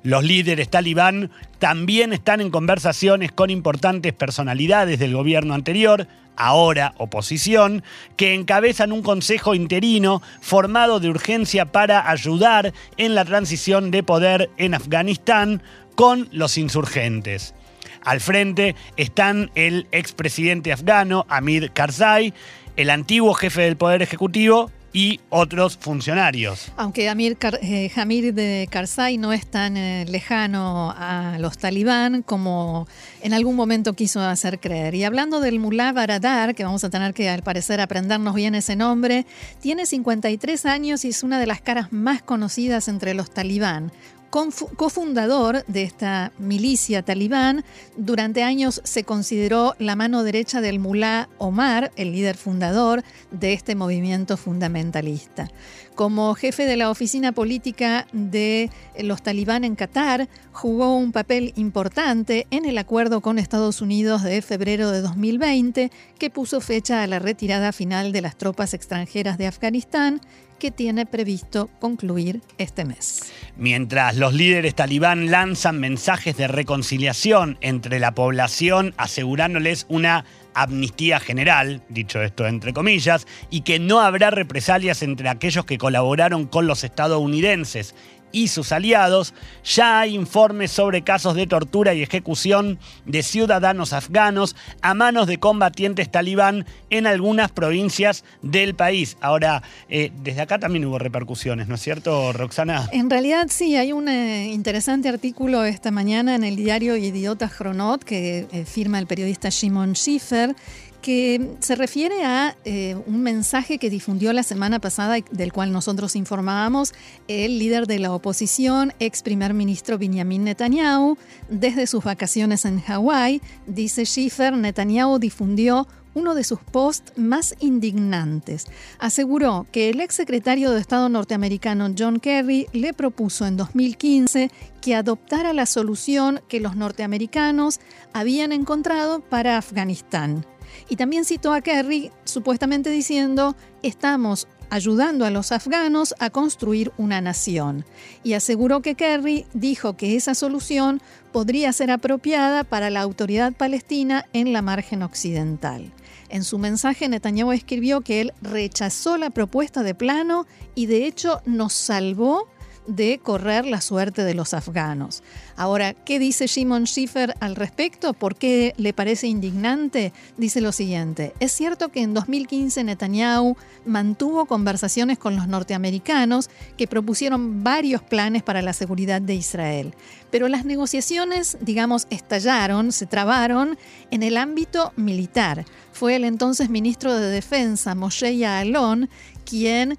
Los 0.03 0.23
líderes 0.23 0.69
talibán 0.69 1.31
también 1.59 2.13
están 2.13 2.41
en 2.41 2.51
conversaciones 2.51 3.31
con 3.31 3.49
importantes 3.49 4.13
personalidades 4.13 4.99
del 4.99 5.13
gobierno 5.15 5.53
anterior, 5.53 6.07
ahora 6.35 6.93
oposición, 6.97 7.83
que 8.15 8.33
encabezan 8.33 8.91
un 8.91 9.03
consejo 9.03 9.55
interino 9.55 10.21
formado 10.41 10.99
de 10.99 11.09
urgencia 11.09 11.65
para 11.65 12.09
ayudar 12.09 12.73
en 12.97 13.13
la 13.13 13.25
transición 13.25 13.91
de 13.91 14.03
poder 14.03 14.49
en 14.57 14.73
Afganistán 14.73 15.61
con 15.95 16.29
los 16.31 16.57
insurgentes. 16.57 17.53
Al 18.01 18.21
frente 18.21 18.75
están 18.95 19.51
el 19.55 19.87
expresidente 19.91 20.71
afgano 20.71 21.25
Amir 21.27 21.71
Karzai, 21.71 22.33
el 22.77 22.89
antiguo 22.89 23.33
jefe 23.33 23.63
del 23.63 23.75
Poder 23.75 24.01
Ejecutivo 24.01 24.71
y 24.93 25.19
otros 25.29 25.77
funcionarios. 25.77 26.71
Aunque 26.77 27.09
Amir 27.09 27.37
eh, 27.61 28.31
de 28.31 28.67
Karzai 28.69 29.17
no 29.17 29.33
es 29.33 29.45
tan 29.45 29.77
eh, 29.77 30.05
lejano 30.07 30.93
a 30.97 31.37
los 31.39 31.57
talibán 31.57 32.23
como 32.23 32.87
en 33.21 33.33
algún 33.33 33.55
momento 33.55 33.93
quiso 33.93 34.21
hacer 34.21 34.59
creer. 34.59 34.95
Y 34.95 35.03
hablando 35.03 35.41
del 35.41 35.59
Mullah 35.59 35.93
Baradar, 35.93 36.55
que 36.55 36.63
vamos 36.63 36.83
a 36.83 36.89
tener 36.89 37.13
que 37.13 37.29
al 37.29 37.43
parecer 37.43 37.81
aprendernos 37.81 38.33
bien 38.33 38.55
ese 38.55 38.75
nombre, 38.75 39.25
tiene 39.61 39.85
53 39.85 40.65
años 40.65 41.05
y 41.05 41.09
es 41.09 41.23
una 41.23 41.39
de 41.39 41.47
las 41.47 41.61
caras 41.61 41.91
más 41.91 42.21
conocidas 42.21 42.87
entre 42.87 43.13
los 43.13 43.29
talibán 43.29 43.91
cofundador 44.29 45.65
de 45.65 45.83
esta 45.83 46.31
milicia 46.37 47.01
talibán, 47.03 47.63
durante 47.97 48.43
años 48.43 48.81
se 48.83 49.03
consideró 49.03 49.75
la 49.79 49.95
mano 49.95 50.23
derecha 50.23 50.61
del 50.61 50.79
mulá 50.79 51.29
Omar, 51.37 51.91
el 51.95 52.11
líder 52.11 52.37
fundador 52.37 53.03
de 53.31 53.53
este 53.53 53.75
movimiento 53.75 54.37
fundamentalista. 54.37 55.49
Como 55.95 56.33
jefe 56.35 56.65
de 56.65 56.77
la 56.77 56.89
oficina 56.89 57.33
política 57.33 58.07
de 58.13 58.69
los 58.99 59.21
talibán 59.21 59.65
en 59.65 59.75
Qatar, 59.75 60.29
jugó 60.53 60.95
un 60.95 61.11
papel 61.11 61.51
importante 61.57 62.47
en 62.51 62.65
el 62.65 62.77
acuerdo 62.77 63.19
con 63.21 63.37
Estados 63.37 63.81
Unidos 63.81 64.23
de 64.23 64.41
febrero 64.41 64.91
de 64.91 65.01
2020 65.01 65.91
que 66.17 66.29
puso 66.29 66.61
fecha 66.61 67.03
a 67.03 67.07
la 67.07 67.19
retirada 67.19 67.73
final 67.73 68.11
de 68.11 68.21
las 68.21 68.37
tropas 68.37 68.73
extranjeras 68.73 69.37
de 69.37 69.47
Afganistán 69.47 70.21
que 70.59 70.71
tiene 70.71 71.05
previsto 71.05 71.69
concluir 71.79 72.41
este 72.57 72.85
mes. 72.85 73.31
Mientras 73.57 74.15
los 74.17 74.33
líderes 74.33 74.75
talibán 74.75 75.31
lanzan 75.31 75.79
mensajes 75.79 76.37
de 76.37 76.47
reconciliación 76.47 77.57
entre 77.61 77.99
la 77.99 78.13
población 78.13 78.93
asegurándoles 78.97 79.85
una 79.89 80.25
amnistía 80.53 81.19
general, 81.19 81.83
dicho 81.89 82.21
esto 82.21 82.45
entre 82.45 82.73
comillas, 82.73 83.25
y 83.49 83.61
que 83.61 83.79
no 83.79 84.01
habrá 84.01 84.29
represalias 84.29 85.01
entre 85.01 85.29
aquellos 85.29 85.65
que 85.65 85.77
colaboraron 85.77 86.45
con 86.45 86.67
los 86.67 86.83
estadounidenses 86.83 87.95
y 88.31 88.49
sus 88.49 88.71
aliados, 88.71 89.33
ya 89.63 90.01
hay 90.01 90.15
informes 90.15 90.71
sobre 90.71 91.03
casos 91.03 91.35
de 91.35 91.47
tortura 91.47 91.93
y 91.93 92.01
ejecución 92.01 92.79
de 93.05 93.23
ciudadanos 93.23 93.93
afganos 93.93 94.55
a 94.81 94.93
manos 94.93 95.27
de 95.27 95.37
combatientes 95.37 96.09
talibán 96.09 96.65
en 96.89 97.07
algunas 97.07 97.51
provincias 97.51 98.23
del 98.41 98.75
país. 98.75 99.17
Ahora, 99.21 99.63
eh, 99.89 100.11
desde 100.23 100.41
acá 100.41 100.59
también 100.59 100.85
hubo 100.85 100.99
repercusiones, 100.99 101.67
¿no 101.67 101.75
es 101.75 101.81
cierto, 101.81 102.33
Roxana? 102.33 102.89
En 102.91 103.09
realidad 103.09 103.47
sí, 103.49 103.75
hay 103.75 103.91
un 103.91 104.09
eh, 104.09 104.47
interesante 104.47 105.09
artículo 105.09 105.63
esta 105.63 105.91
mañana 105.91 106.35
en 106.35 106.43
el 106.43 106.55
diario 106.55 106.95
Idiota 106.95 107.49
Chronot 107.49 108.03
que 108.03 108.47
eh, 108.51 108.65
firma 108.65 108.99
el 108.99 109.07
periodista 109.07 109.49
Shimon 109.49 109.95
Schiffer 109.95 110.55
que 111.01 111.55
se 111.59 111.75
refiere 111.75 112.23
a 112.25 112.55
eh, 112.65 112.95
un 113.05 113.21
mensaje 113.21 113.77
que 113.77 113.89
difundió 113.89 114.33
la 114.33 114.43
semana 114.43 114.79
pasada, 114.79 115.17
del 115.31 115.53
cual 115.53 115.71
nosotros 115.71 116.15
informábamos, 116.15 116.93
el 117.27 117.59
líder 117.59 117.87
de 117.87 117.99
la 117.99 118.13
oposición, 118.13 118.93
ex 118.99 119.21
primer 119.21 119.53
ministro 119.53 119.97
Benjamin 119.97 120.43
Netanyahu, 120.43 121.17
desde 121.49 121.87
sus 121.87 122.03
vacaciones 122.03 122.65
en 122.65 122.81
Hawái. 122.81 123.41
Dice 123.65 124.05
Schiffer, 124.05 124.55
Netanyahu 124.55 125.19
difundió 125.19 125.87
uno 126.13 126.35
de 126.35 126.43
sus 126.43 126.59
posts 126.59 127.13
más 127.17 127.55
indignantes. 127.59 128.65
Aseguró 128.99 129.67
que 129.71 129.89
el 129.89 130.01
ex 130.01 130.15
secretario 130.15 130.71
de 130.71 130.81
Estado 130.81 131.07
norteamericano 131.09 131.93
John 131.97 132.19
Kerry 132.19 132.67
le 132.73 132.93
propuso 132.93 133.45
en 133.45 133.57
2015 133.57 134.51
que 134.81 134.95
adoptara 134.95 135.53
la 135.53 135.65
solución 135.65 136.41
que 136.47 136.59
los 136.59 136.75
norteamericanos 136.75 137.79
habían 138.13 138.51
encontrado 138.51 139.21
para 139.21 139.57
Afganistán. 139.57 140.45
Y 140.89 140.95
también 140.95 141.25
citó 141.25 141.53
a 141.53 141.61
Kerry 141.61 142.11
supuestamente 142.23 142.89
diciendo, 142.89 143.55
estamos 143.83 144.47
ayudando 144.69 145.25
a 145.25 145.29
los 145.29 145.51
afganos 145.51 146.13
a 146.19 146.29
construir 146.29 146.91
una 146.97 147.21
nación. 147.21 147.85
Y 148.23 148.33
aseguró 148.33 148.81
que 148.81 148.95
Kerry 148.95 149.45
dijo 149.53 149.97
que 149.97 150.15
esa 150.15 150.35
solución 150.35 151.01
podría 151.31 151.73
ser 151.73 151.91
apropiada 151.91 152.63
para 152.63 152.89
la 152.89 153.01
autoridad 153.01 153.53
palestina 153.53 154.25
en 154.33 154.53
la 154.53 154.61
margen 154.61 155.03
occidental. 155.03 155.91
En 156.29 156.43
su 156.43 156.59
mensaje, 156.59 157.09
Netanyahu 157.09 157.51
escribió 157.51 158.01
que 158.01 158.21
él 158.21 158.33
rechazó 158.41 159.17
la 159.17 159.31
propuesta 159.31 159.81
de 159.81 159.95
plano 159.95 160.45
y 160.75 160.85
de 160.85 161.07
hecho 161.07 161.41
nos 161.45 161.73
salvó 161.73 162.47
de 162.87 163.19
correr 163.21 163.65
la 163.65 163.81
suerte 163.81 164.23
de 164.23 164.33
los 164.33 164.53
afganos. 164.53 165.23
Ahora, 165.55 165.93
¿qué 165.93 166.19
dice 166.19 166.47
Shimon 166.47 166.85
Schiffer 166.85 167.35
al 167.39 167.55
respecto? 167.55 168.13
¿Por 168.13 168.35
qué 168.35 168.73
le 168.77 168.93
parece 168.93 169.27
indignante? 169.27 170.13
Dice 170.37 170.61
lo 170.61 170.71
siguiente, 170.71 171.33
es 171.39 171.51
cierto 171.51 171.89
que 171.89 172.01
en 172.01 172.13
2015 172.13 172.83
Netanyahu 172.83 173.55
mantuvo 173.85 174.45
conversaciones 174.45 175.17
con 175.17 175.35
los 175.35 175.47
norteamericanos 175.47 176.49
que 176.77 176.87
propusieron 176.87 177.63
varios 177.63 178.01
planes 178.01 178.43
para 178.43 178.61
la 178.61 178.73
seguridad 178.73 179.21
de 179.21 179.35
Israel, 179.35 179.93
pero 180.31 180.47
las 180.47 180.65
negociaciones, 180.65 181.57
digamos, 181.61 182.07
estallaron, 182.09 182.91
se 182.91 183.05
trabaron 183.05 183.77
en 184.11 184.23
el 184.23 184.37
ámbito 184.37 184.93
militar. 184.95 185.65
Fue 185.91 186.15
el 186.15 186.23
entonces 186.23 186.69
ministro 186.69 187.13
de 187.13 187.29
Defensa, 187.29 187.95
Moshe 187.95 188.37
Yaalon, 188.37 189.09
quien 189.43 189.97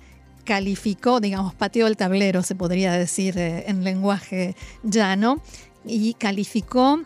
calificó, 0.50 1.20
digamos, 1.20 1.54
pateó 1.54 1.86
el 1.86 1.96
tablero, 1.96 2.42
se 2.42 2.56
podría 2.56 2.92
decir 2.94 3.38
eh, 3.38 3.66
en 3.68 3.84
lenguaje 3.84 4.56
llano, 4.82 5.40
y 5.84 6.14
calificó 6.14 6.98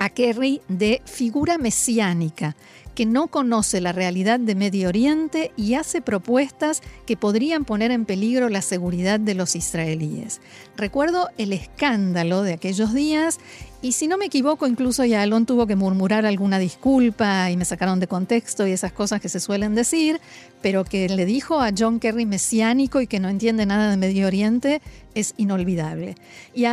a 0.00 0.08
Kerry 0.08 0.60
de 0.66 1.00
figura 1.04 1.56
mesiánica 1.56 2.56
que 2.96 3.06
no 3.06 3.28
conoce 3.28 3.80
la 3.80 3.92
realidad 3.92 4.40
de 4.40 4.56
Medio 4.56 4.88
Oriente 4.88 5.52
y 5.56 5.74
hace 5.74 6.02
propuestas 6.02 6.82
que 7.06 7.16
podrían 7.16 7.64
poner 7.64 7.92
en 7.92 8.06
peligro 8.06 8.48
la 8.48 8.60
seguridad 8.60 9.20
de 9.20 9.34
los 9.34 9.54
israelíes. 9.54 10.40
Recuerdo 10.76 11.28
el 11.38 11.52
escándalo 11.52 12.42
de 12.42 12.54
aquellos 12.54 12.92
días 12.92 13.38
y 13.84 13.92
si 13.92 14.08
no 14.08 14.16
me 14.16 14.24
equivoco, 14.24 14.66
incluso 14.66 15.04
Yalón 15.04 15.44
tuvo 15.44 15.66
que 15.66 15.76
murmurar 15.76 16.24
alguna 16.24 16.58
disculpa 16.58 17.50
y 17.50 17.58
me 17.58 17.66
sacaron 17.66 18.00
de 18.00 18.06
contexto 18.06 18.66
y 18.66 18.72
esas 18.72 18.92
cosas 18.92 19.20
que 19.20 19.28
se 19.28 19.40
suelen 19.40 19.74
decir, 19.74 20.22
pero 20.62 20.84
que 20.84 21.06
le 21.06 21.26
dijo 21.26 21.60
a 21.60 21.70
John 21.76 22.00
Kerry 22.00 22.24
mesiánico 22.24 23.02
y 23.02 23.06
que 23.06 23.20
no 23.20 23.28
entiende 23.28 23.66
nada 23.66 23.90
de 23.90 23.98
Medio 23.98 24.26
Oriente 24.26 24.80
es 25.14 25.34
inolvidable. 25.36 26.14
Y 26.54 26.64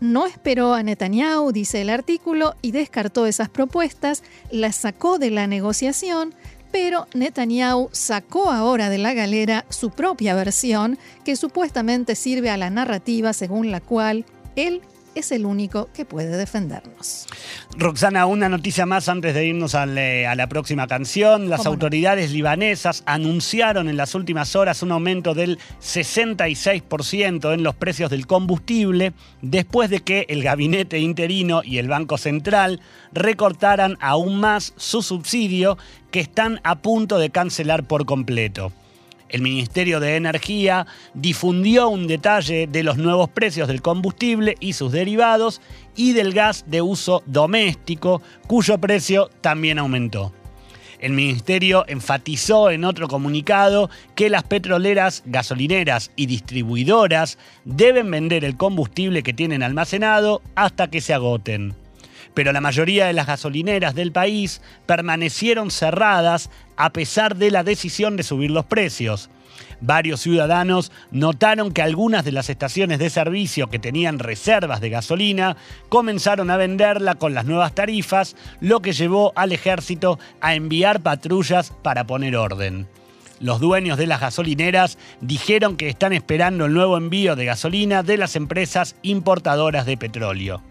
no 0.00 0.26
esperó 0.26 0.74
a 0.74 0.82
Netanyahu, 0.82 1.52
dice 1.52 1.80
el 1.80 1.88
artículo, 1.88 2.54
y 2.60 2.72
descartó 2.72 3.24
esas 3.24 3.48
propuestas, 3.48 4.22
las 4.50 4.76
sacó 4.76 5.18
de 5.18 5.30
la 5.30 5.46
negociación, 5.46 6.34
pero 6.70 7.06
Netanyahu 7.14 7.88
sacó 7.92 8.50
ahora 8.50 8.90
de 8.90 8.98
la 8.98 9.14
galera 9.14 9.64
su 9.70 9.88
propia 9.88 10.34
versión 10.34 10.98
que 11.24 11.34
supuestamente 11.34 12.14
sirve 12.14 12.50
a 12.50 12.58
la 12.58 12.68
narrativa 12.68 13.32
según 13.32 13.70
la 13.70 13.80
cual 13.80 14.26
él 14.54 14.82
es 15.18 15.32
el 15.32 15.46
único 15.46 15.90
que 15.92 16.04
puede 16.04 16.36
defendernos. 16.36 17.26
Roxana, 17.76 18.26
una 18.26 18.48
noticia 18.48 18.86
más 18.86 19.08
antes 19.08 19.34
de 19.34 19.46
irnos 19.46 19.74
a, 19.74 19.86
la 19.86 20.46
próxima 20.48 20.86
canción. 20.86 21.48
Las 21.48 21.66
autoridades 21.66 22.32
libanesas 22.32 23.02
anunciaron 23.06 23.88
en 23.88 23.96
las 23.96 24.14
últimas 24.14 24.56
horas 24.56 24.82
un 24.82 24.92
aumento 24.92 25.34
del 25.34 25.58
66% 25.80 27.54
en 27.54 27.62
los 27.62 27.74
precios 27.74 28.10
del 28.10 28.26
combustible 28.26 29.12
después 29.42 29.90
de 29.90 30.00
que 30.00 30.26
el 30.28 30.42
gabinete 30.42 30.98
interino 30.98 31.62
y 31.64 31.78
el 31.78 31.88
Banco 31.88 32.18
Central 32.18 32.80
recortaran 33.12 33.96
aún 34.00 34.40
más 34.40 34.72
su 34.76 35.02
subsidio 35.02 35.78
que 36.10 36.20
están 36.20 36.60
a 36.64 36.76
punto 36.76 37.18
de 37.18 37.30
cancelar 37.30 37.84
por 37.84 38.06
completo. 38.06 38.72
El 39.28 39.42
Ministerio 39.42 40.00
de 40.00 40.16
Energía 40.16 40.86
difundió 41.14 41.88
un 41.88 42.06
detalle 42.06 42.66
de 42.66 42.82
los 42.82 42.96
nuevos 42.96 43.28
precios 43.28 43.68
del 43.68 43.82
combustible 43.82 44.56
y 44.60 44.72
sus 44.72 44.92
derivados 44.92 45.60
y 45.96 46.12
del 46.12 46.32
gas 46.32 46.64
de 46.66 46.80
uso 46.80 47.22
doméstico, 47.26 48.22
cuyo 48.46 48.78
precio 48.78 49.30
también 49.40 49.78
aumentó. 49.78 50.32
El 50.98 51.12
ministerio 51.12 51.84
enfatizó 51.86 52.70
en 52.70 52.84
otro 52.84 53.06
comunicado 53.06 53.88
que 54.16 54.30
las 54.30 54.42
petroleras, 54.42 55.22
gasolineras 55.26 56.10
y 56.16 56.26
distribuidoras 56.26 57.38
deben 57.64 58.10
vender 58.10 58.44
el 58.44 58.56
combustible 58.56 59.22
que 59.22 59.32
tienen 59.32 59.62
almacenado 59.62 60.42
hasta 60.56 60.88
que 60.88 61.00
se 61.00 61.14
agoten 61.14 61.74
pero 62.38 62.52
la 62.52 62.60
mayoría 62.60 63.06
de 63.06 63.14
las 63.14 63.26
gasolineras 63.26 63.96
del 63.96 64.12
país 64.12 64.62
permanecieron 64.86 65.72
cerradas 65.72 66.50
a 66.76 66.92
pesar 66.92 67.34
de 67.34 67.50
la 67.50 67.64
decisión 67.64 68.16
de 68.16 68.22
subir 68.22 68.52
los 68.52 68.64
precios. 68.64 69.28
Varios 69.80 70.20
ciudadanos 70.20 70.92
notaron 71.10 71.72
que 71.72 71.82
algunas 71.82 72.24
de 72.24 72.30
las 72.30 72.48
estaciones 72.48 73.00
de 73.00 73.10
servicio 73.10 73.66
que 73.66 73.80
tenían 73.80 74.20
reservas 74.20 74.80
de 74.80 74.88
gasolina 74.88 75.56
comenzaron 75.88 76.48
a 76.52 76.56
venderla 76.56 77.16
con 77.16 77.34
las 77.34 77.44
nuevas 77.44 77.74
tarifas, 77.74 78.36
lo 78.60 78.82
que 78.82 78.92
llevó 78.92 79.32
al 79.34 79.50
ejército 79.50 80.20
a 80.40 80.54
enviar 80.54 81.00
patrullas 81.00 81.72
para 81.82 82.06
poner 82.06 82.36
orden. 82.36 82.86
Los 83.40 83.58
dueños 83.58 83.98
de 83.98 84.06
las 84.06 84.20
gasolineras 84.20 84.96
dijeron 85.20 85.76
que 85.76 85.88
están 85.88 86.12
esperando 86.12 86.66
el 86.66 86.72
nuevo 86.72 86.98
envío 86.98 87.34
de 87.34 87.46
gasolina 87.46 88.04
de 88.04 88.16
las 88.16 88.36
empresas 88.36 88.94
importadoras 89.02 89.86
de 89.86 89.96
petróleo 89.96 90.62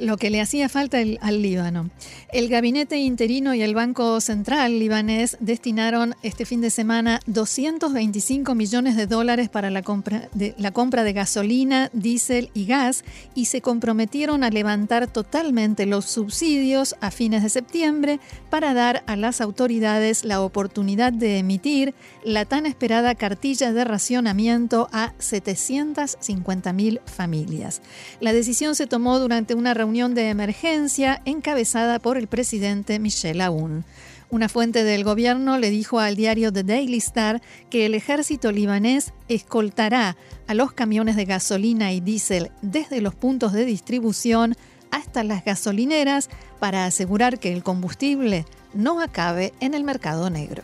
lo 0.00 0.16
que 0.16 0.30
le 0.30 0.40
hacía 0.40 0.68
falta 0.68 0.98
al 0.98 1.42
Líbano. 1.42 1.90
El 2.32 2.48
gabinete 2.48 2.98
interino 2.98 3.54
y 3.54 3.62
el 3.62 3.74
Banco 3.74 4.20
Central 4.20 4.78
libanés 4.78 5.36
destinaron 5.40 6.14
este 6.22 6.44
fin 6.44 6.60
de 6.60 6.70
semana 6.70 7.20
225 7.26 8.54
millones 8.54 8.96
de 8.96 9.06
dólares 9.06 9.48
para 9.48 9.70
la 9.70 9.82
compra 9.82 10.28
de, 10.32 10.54
la 10.58 10.70
compra 10.70 11.04
de 11.04 11.12
gasolina, 11.12 11.90
diésel 11.92 12.50
y 12.54 12.66
gas 12.66 13.04
y 13.34 13.46
se 13.46 13.60
comprometieron 13.60 14.44
a 14.44 14.50
levantar 14.50 15.06
totalmente 15.06 15.86
los 15.86 16.04
subsidios 16.04 16.96
a 17.00 17.10
fines 17.10 17.42
de 17.42 17.48
septiembre 17.48 18.20
para 18.48 18.74
dar 18.74 19.02
a 19.06 19.16
las 19.16 19.40
autoridades 19.40 20.24
la 20.24 20.40
oportunidad 20.40 21.12
de 21.12 21.38
emitir 21.38 21.94
la 22.24 22.44
tan 22.44 22.66
esperada 22.66 23.14
cartilla 23.14 23.72
de 23.72 23.84
racionamiento 23.84 24.88
a 24.92 25.12
750.000 25.18 27.00
familias. 27.04 27.82
La 28.20 28.32
decisión 28.32 28.74
se 28.74 28.86
tomó 28.86 29.18
durante 29.18 29.54
una 29.54 29.74
reunión 29.74 30.14
de 30.14 30.28
emergencia 30.28 31.22
encabezada 31.24 31.98
por 31.98 32.16
el 32.16 32.26
presidente 32.26 32.98
Michel 32.98 33.40
Aoun. 33.40 33.84
Una 34.30 34.48
fuente 34.48 34.84
del 34.84 35.02
gobierno 35.02 35.58
le 35.58 35.70
dijo 35.70 35.98
al 35.98 36.14
diario 36.14 36.52
The 36.52 36.62
Daily 36.62 36.98
Star 36.98 37.42
que 37.68 37.86
el 37.86 37.94
ejército 37.94 38.52
libanés 38.52 39.12
escoltará 39.28 40.16
a 40.46 40.54
los 40.54 40.72
camiones 40.72 41.16
de 41.16 41.24
gasolina 41.24 41.92
y 41.92 42.00
diésel 42.00 42.52
desde 42.62 43.00
los 43.00 43.14
puntos 43.14 43.52
de 43.52 43.64
distribución 43.64 44.54
hasta 44.92 45.24
las 45.24 45.44
gasolineras 45.44 46.28
para 46.60 46.84
asegurar 46.84 47.40
que 47.40 47.52
el 47.52 47.64
combustible 47.64 48.44
no 48.72 49.00
acabe 49.00 49.52
en 49.58 49.74
el 49.74 49.82
mercado 49.82 50.30
negro. 50.30 50.62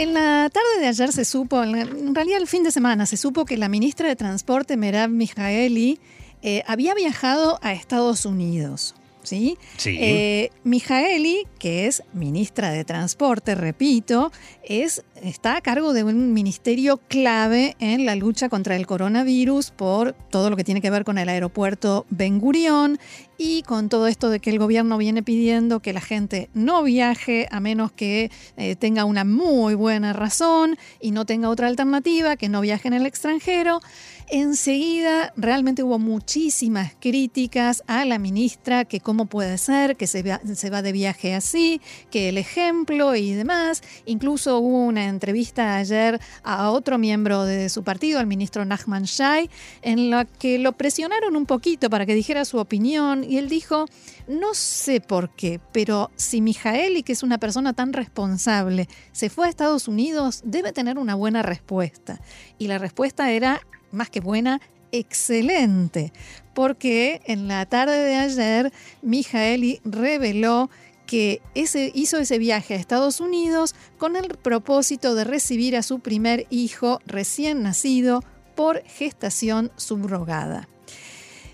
En 0.00 0.14
la 0.14 0.48
tarde 0.48 0.80
de 0.80 0.86
ayer 0.86 1.12
se 1.12 1.26
supo, 1.26 1.62
en 1.62 2.14
realidad 2.14 2.40
el 2.40 2.46
fin 2.46 2.62
de 2.62 2.70
semana, 2.70 3.04
se 3.04 3.18
supo 3.18 3.44
que 3.44 3.58
la 3.58 3.68
ministra 3.68 4.08
de 4.08 4.16
Transporte, 4.16 4.78
Merav 4.78 5.10
Mijaeli, 5.10 6.00
eh, 6.40 6.62
había 6.66 6.94
viajado 6.94 7.58
a 7.60 7.74
Estados 7.74 8.24
Unidos. 8.24 8.94
¿Sí? 9.22 9.58
Eh, 9.84 10.50
Mijaeli, 10.64 11.46
que 11.58 11.86
es 11.86 12.02
ministra 12.12 12.70
de 12.70 12.84
Transporte, 12.84 13.54
repito, 13.54 14.32
es, 14.62 15.04
está 15.22 15.56
a 15.56 15.60
cargo 15.60 15.92
de 15.92 16.04
un 16.04 16.32
ministerio 16.32 16.98
clave 17.08 17.76
en 17.78 18.06
la 18.06 18.14
lucha 18.14 18.48
contra 18.48 18.76
el 18.76 18.86
coronavirus 18.86 19.70
por 19.70 20.12
todo 20.30 20.50
lo 20.50 20.56
que 20.56 20.64
tiene 20.64 20.80
que 20.80 20.90
ver 20.90 21.04
con 21.04 21.18
el 21.18 21.28
aeropuerto 21.28 22.06
Ben 22.10 22.38
Gurión 22.38 22.98
y 23.38 23.62
con 23.62 23.88
todo 23.88 24.06
esto 24.06 24.28
de 24.28 24.38
que 24.38 24.50
el 24.50 24.58
gobierno 24.58 24.98
viene 24.98 25.22
pidiendo 25.22 25.80
que 25.80 25.94
la 25.94 26.02
gente 26.02 26.50
no 26.52 26.82
viaje 26.82 27.48
a 27.50 27.58
menos 27.58 27.90
que 27.90 28.30
eh, 28.56 28.76
tenga 28.76 29.06
una 29.06 29.24
muy 29.24 29.74
buena 29.74 30.12
razón 30.12 30.76
y 31.00 31.10
no 31.10 31.24
tenga 31.24 31.48
otra 31.48 31.66
alternativa, 31.66 32.36
que 32.36 32.48
no 32.48 32.60
viaje 32.60 32.88
en 32.88 32.94
el 32.94 33.06
extranjero. 33.06 33.80
Enseguida 34.32 35.32
realmente 35.36 35.82
hubo 35.82 35.98
muchísimas 35.98 36.92
críticas 37.00 37.82
a 37.88 38.04
la 38.04 38.20
ministra, 38.20 38.84
que 38.84 39.00
cómo 39.00 39.26
puede 39.26 39.58
ser, 39.58 39.96
que 39.96 40.06
se 40.06 40.22
va, 40.22 40.40
se 40.54 40.70
va 40.70 40.82
de 40.82 40.92
viaje 40.92 41.34
así, 41.34 41.80
que 42.12 42.28
el 42.28 42.38
ejemplo 42.38 43.16
y 43.16 43.32
demás. 43.32 43.82
Incluso 44.06 44.58
hubo 44.60 44.84
una 44.84 45.08
entrevista 45.08 45.74
ayer 45.78 46.20
a 46.44 46.70
otro 46.70 46.96
miembro 46.96 47.42
de 47.42 47.68
su 47.68 47.82
partido, 47.82 48.20
al 48.20 48.28
ministro 48.28 48.64
Nachman 48.64 49.02
Shai, 49.02 49.50
en 49.82 50.10
la 50.10 50.26
que 50.26 50.60
lo 50.60 50.74
presionaron 50.74 51.34
un 51.34 51.46
poquito 51.46 51.90
para 51.90 52.06
que 52.06 52.14
dijera 52.14 52.44
su 52.44 52.58
opinión 52.58 53.24
y 53.24 53.38
él 53.38 53.48
dijo, 53.48 53.86
no 54.28 54.54
sé 54.54 55.00
por 55.00 55.34
qué, 55.34 55.60
pero 55.72 56.12
si 56.14 56.40
Mijaeli, 56.40 57.02
que 57.02 57.14
es 57.14 57.24
una 57.24 57.38
persona 57.38 57.72
tan 57.72 57.92
responsable, 57.92 58.88
se 59.10 59.28
fue 59.28 59.48
a 59.48 59.50
Estados 59.50 59.88
Unidos, 59.88 60.42
debe 60.44 60.72
tener 60.72 60.98
una 60.98 61.16
buena 61.16 61.42
respuesta. 61.42 62.20
Y 62.58 62.68
la 62.68 62.78
respuesta 62.78 63.32
era 63.32 63.60
más 63.92 64.10
que 64.10 64.20
buena, 64.20 64.60
excelente, 64.92 66.12
porque 66.54 67.20
en 67.24 67.48
la 67.48 67.66
tarde 67.66 67.98
de 67.98 68.16
ayer 68.16 68.72
Mijaeli 69.02 69.80
reveló 69.84 70.70
que 71.06 71.42
ese, 71.54 71.90
hizo 71.94 72.18
ese 72.18 72.38
viaje 72.38 72.74
a 72.74 72.76
Estados 72.76 73.20
Unidos 73.20 73.74
con 73.98 74.16
el 74.16 74.28
propósito 74.38 75.14
de 75.14 75.24
recibir 75.24 75.76
a 75.76 75.82
su 75.82 75.98
primer 75.98 76.46
hijo 76.50 77.00
recién 77.04 77.62
nacido 77.62 78.22
por 78.54 78.82
gestación 78.84 79.72
subrogada. 79.76 80.68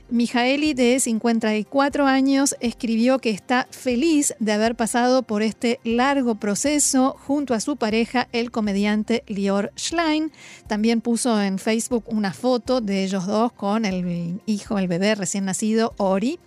Mijaeli, 0.09 0.73
de 0.73 1.01
54 1.01 2.07
años, 2.07 2.55
escribió 2.61 3.19
que 3.19 3.31
está 3.31 3.67
feliz 3.73 4.35
de 4.39 4.53
haber 4.53 4.77
pasado 4.77 5.25
por 5.25 5.43
este 5.43 5.81
largo 5.83 6.37
proceso 6.37 7.17
junto 7.27 7.55
a 7.55 7.61
su 7.61 7.77
pareja, 7.77 8.29
el 8.31 8.53
comediante 8.53 9.25
Lior 9.27 9.73
Schlein. 9.77 10.31
También 10.69 11.01
puso 11.01 11.43
en 11.43 11.59
Facebook 11.59 12.05
una 12.07 12.33
foto 12.33 12.81
de 12.81 13.03
ellos 13.03 13.27
dos 13.27 13.53
con 13.53 13.85
el 13.85 14.41
hijo, 14.47 14.79
el 14.79 14.87
bebé 14.87 15.17
recién 15.17 15.45
nacido, 15.45 15.93
Ori. 15.97 16.39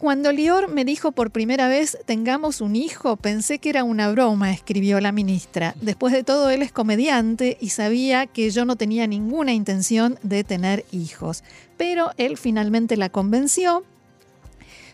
Cuando 0.00 0.32
Lior 0.32 0.72
me 0.72 0.86
dijo 0.86 1.12
por 1.12 1.30
primera 1.30 1.68
vez 1.68 1.98
tengamos 2.06 2.62
un 2.62 2.74
hijo, 2.74 3.18
pensé 3.18 3.58
que 3.58 3.68
era 3.68 3.84
una 3.84 4.10
broma, 4.10 4.50
escribió 4.50 4.98
la 4.98 5.12
ministra. 5.12 5.74
Después 5.82 6.14
de 6.14 6.24
todo, 6.24 6.48
él 6.48 6.62
es 6.62 6.72
comediante 6.72 7.58
y 7.60 7.68
sabía 7.68 8.26
que 8.26 8.48
yo 8.48 8.64
no 8.64 8.76
tenía 8.76 9.06
ninguna 9.06 9.52
intención 9.52 10.18
de 10.22 10.42
tener 10.42 10.86
hijos. 10.90 11.44
Pero 11.76 12.12
él 12.16 12.38
finalmente 12.38 12.96
la 12.96 13.10
convenció. 13.10 13.84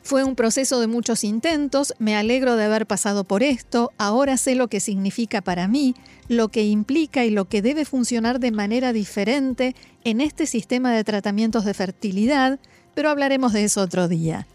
Fue 0.03 0.25
un 0.25 0.35
proceso 0.35 0.81
de 0.81 0.89
muchos 0.89 1.23
intentos, 1.23 1.95
me 2.01 2.17
alegro 2.17 2.57
de 2.57 2.65
haber 2.65 2.85
pasado 2.85 3.23
por 3.23 3.45
esto, 3.45 3.93
ahora 3.99 4.37
sé 4.37 4.57
lo 4.57 4.67
que 4.67 4.81
significa 4.81 5.41
para 5.41 5.69
mí, 5.69 5.95
lo 6.27 6.49
que 6.49 6.65
implica 6.65 7.25
y 7.25 7.31
lo 7.31 7.45
que 7.45 7.63
debe 7.63 7.85
funcionar 7.85 8.41
de 8.41 8.51
manera 8.51 8.93
diferente 8.93 9.77
en 10.03 10.21
este 10.21 10.47
sistema 10.47 10.93
de 10.93 11.05
tratamientos 11.05 11.65
de 11.65 11.75
fertilidad, 11.75 12.59
pero 12.97 13.09
hablaremos 13.09 13.53
de 13.53 13.63
eso 13.63 13.83
otro 13.83 14.09
día. 14.09 14.49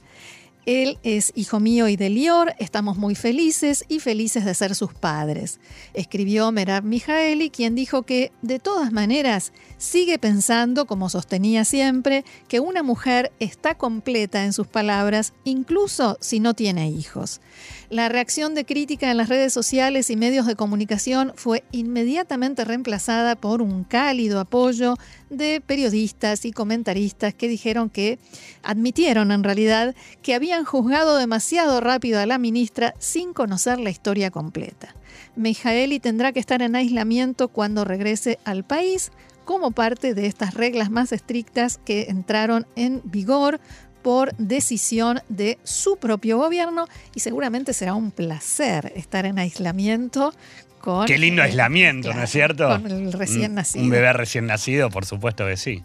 Él 0.65 1.00
es 1.04 1.32
hijo 1.36 1.60
mío 1.60 1.88
y 1.88 1.95
de 1.95 2.10
Lior, 2.10 2.54
estamos 2.60 2.97
muy 2.97 3.15
felices 3.15 3.84
y 3.88 4.00
felices 4.00 4.45
de 4.45 4.54
ser 4.54 4.76
sus 4.76 4.93
padres. 4.93 5.60
Escribió 5.93 6.52
Merab 6.52 6.84
Mijaeli, 6.84 7.50
quien 7.50 7.74
dijo 7.74 8.04
que, 8.04 8.32
de 8.43 8.60
todas 8.60 8.91
maneras, 8.91 9.54
sigue 9.78 10.19
pensando, 10.19 10.86
como 10.86 11.10
sostenía 11.10 11.65
siempre, 11.65 12.24
que 12.47 12.60
una 12.60 12.84
mujer 12.84 13.32
está 13.39 13.76
completa 13.76 14.45
en 14.45 14.54
sus 14.54 14.67
palabras, 14.67 15.34
incluso 15.45 16.17
si 16.21 16.39
no 16.39 16.54
tiene 16.54 16.89
hijos. 16.89 17.41
La 17.89 18.10
reacción 18.10 18.56
de 18.56 18.65
crítica 18.65 19.12
en 19.12 19.17
las 19.17 19.30
redes 19.30 19.52
sociales 19.52 20.10
y 20.10 20.15
medios 20.15 20.45
de 20.45 20.56
comunicación 20.56 21.34
fue 21.36 21.63
inmediatamente 21.71 22.63
reemplazada 22.63 23.36
por 23.36 23.62
un 23.62 23.84
cálido 23.84 24.39
apoyo 24.39 24.95
de 25.30 25.62
periodistas 25.65 26.45
y 26.45 26.52
comentaristas 26.52 27.34
que 27.34 27.47
dijeron 27.47 27.89
que 27.89 28.19
admitieron 28.63 29.32
en 29.32 29.43
realidad 29.43 29.95
que 30.21 30.36
habían 30.36 30.65
juzgado 30.65 31.17
demasiado 31.17 31.82
rápido 31.82 32.19
a 32.19 32.26
la 32.26 32.38
ministra 32.38 32.93
sin 33.00 33.34
conocer 33.34 33.80
la 33.80 33.89
historia 33.89 34.32
completa. 34.32 34.95
Mijaeli 35.36 36.00
tendrá 36.00 36.32
que 36.32 36.39
estar 36.39 36.62
en 36.62 36.76
aislamiento 36.76 37.47
cuando 37.47 37.86
regrese 37.86 38.39
al 38.45 38.63
país 38.63 39.12
como 39.45 39.71
parte 39.71 40.13
de 40.13 40.28
estas 40.28 40.54
reglas 40.54 40.91
más 40.91 41.12
estrictas 41.12 41.80
que 41.84 42.04
entraron 42.04 42.67
en 42.76 43.02
vigor 43.04 43.60
por 44.01 44.35
decisión 44.37 45.19
de 45.29 45.57
su 45.63 45.97
propio 45.97 46.37
gobierno 46.37 46.87
y 47.15 47.19
seguramente 47.19 47.73
será 47.73 47.93
un 47.93 48.11
placer 48.11 48.91
estar 48.95 49.25
en 49.25 49.39
aislamiento 49.39 50.33
con... 50.79 51.05
Qué 51.05 51.17
lindo 51.17 51.41
eh, 51.41 51.45
aislamiento, 51.45 52.13
¿no 52.13 52.23
es 52.23 52.29
cierto? 52.29 52.67
Con 52.67 52.87
el 52.87 53.13
recién 53.13 53.55
nacido. 53.55 53.83
Un 53.83 53.91
bebé 53.91 54.13
recién 54.13 54.45
nacido, 54.45 54.89
por 54.89 55.05
supuesto 55.05 55.45
que 55.45 55.57
sí. 55.57 55.83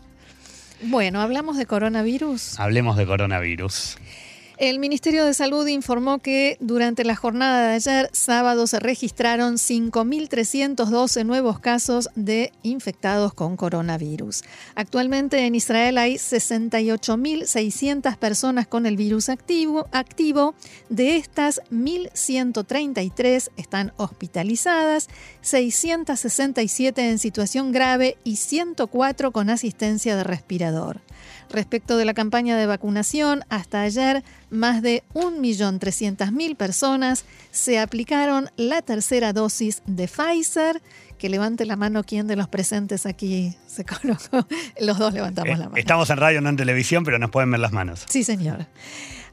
Bueno, 0.83 1.23
hablamos 1.23 1.57
de 1.57 1.67
coronavirus. 1.67 2.61
Hablemos 2.61 2.97
de 2.97 3.07
coronavirus. 3.07 3.97
El 4.59 4.79
Ministerio 4.79 5.27
de 5.27 5.35
Salud 5.35 5.67
informó 5.67 6.19
que 6.19 6.57
durante 6.61 7.05
la 7.05 7.15
jornada 7.15 7.69
de 7.69 7.75
ayer, 7.75 8.09
sábado, 8.13 8.67
se 8.67 8.81
registraron 8.81 9.57
5.312 9.57 11.27
nuevos 11.27 11.59
casos 11.59 12.09
de 12.15 12.53
infectados 12.63 13.35
con 13.35 13.59
coronavirus. 13.59 14.45
Actualmente 14.75 15.45
en 15.45 15.55
Israel 15.55 15.99
hay 15.99 16.15
68.600 16.15 18.17
personas 18.17 18.67
con 18.67 18.87
el 18.87 18.97
virus 18.97 19.29
activo. 19.29 19.89
activo. 19.93 20.55
De 20.89 21.17
estas, 21.17 21.61
1.133 21.71 23.51
están 23.59 23.93
hospitalizadas, 23.99 25.09
667 25.43 27.11
en 27.11 27.19
situación 27.19 27.73
grave 27.73 28.17
y 28.25 28.37
104 28.37 29.33
con 29.33 29.51
asistencia 29.51 30.17
de 30.17 30.25
respirador. 30.25 31.03
Respecto 31.51 31.97
de 31.97 32.05
la 32.05 32.15
campaña 32.15 32.57
de 32.57 32.67
vacunación, 32.67 33.45
hasta 33.49 33.83
ayer 33.83 34.25
más 34.51 34.83
de 34.83 35.05
1.300.000 35.15 36.57
personas 36.57 37.25
se 37.51 37.79
aplicaron 37.79 38.51
la 38.57 38.83
tercera 38.83 39.33
dosis 39.33 39.83
de 39.87 40.09
Pfizer. 40.09 40.83
Que 41.19 41.31
levante 41.31 41.65
la 41.65 41.77
mano 41.77 42.05
quien 42.05 42.27
de 42.27 42.37
los 42.37 42.49
presentes 42.49 43.07
aquí 43.07 43.55
se 43.67 43.85
colocó. 43.87 44.47
Los 44.81 44.99
dos 44.99 45.15
levantamos 45.15 45.49
Eh, 45.55 45.57
la 45.57 45.65
mano. 45.65 45.77
Estamos 45.77 46.11
en 46.11 46.17
radio, 46.19 46.41
no 46.41 46.51
en 46.51 46.57
televisión, 46.57 47.05
pero 47.05 47.19
nos 47.19 47.31
pueden 47.31 47.51
ver 47.51 47.61
las 47.61 47.73
manos. 47.73 48.05
Sí, 48.09 48.23
señor. 48.23 48.67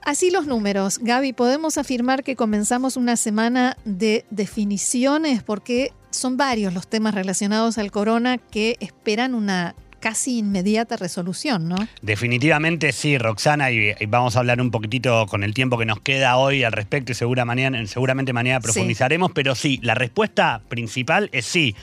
Así 0.02 0.32
los 0.32 0.48
números. 0.48 1.00
Gaby, 1.00 1.34
podemos 1.34 1.78
afirmar 1.78 2.24
que 2.24 2.36
comenzamos 2.36 2.96
una 2.98 3.16
semana 3.18 3.78
de 3.86 4.26
definiciones 4.30 5.44
porque 5.44 5.92
son 6.10 6.38
varios 6.38 6.74
los 6.74 6.88
temas 6.88 7.16
relacionados 7.16 7.78
al 7.78 7.92
corona 7.92 8.38
que 8.38 8.78
esperan 8.80 9.34
una 9.34 9.76
casi 10.04 10.40
inmediata 10.40 10.98
resolución, 10.98 11.70
¿no? 11.70 11.78
Definitivamente 12.02 12.92
sí, 12.92 13.18
Roxana, 13.18 13.72
y, 13.72 13.94
y 13.98 14.06
vamos 14.06 14.36
a 14.36 14.40
hablar 14.40 14.60
un 14.60 14.70
poquitito 14.70 15.26
con 15.28 15.46
el 15.46 15.54
tiempo 15.54 15.78
que 15.78 15.86
nos 15.86 16.02
queda 16.02 16.36
hoy 16.36 16.66
al 16.66 16.74
respecto 16.74 17.14
y 17.14 17.16
segura 17.16 17.46
mañana, 17.46 17.88
seguramente 17.88 18.34
mañana 18.34 18.60
profundizaremos, 18.60 19.32
pero 19.34 19.56
sí, 19.56 19.80
la 19.82 19.96
respuesta 19.96 20.62
principal 20.68 21.30
es 21.32 21.46
sí. 21.46 21.74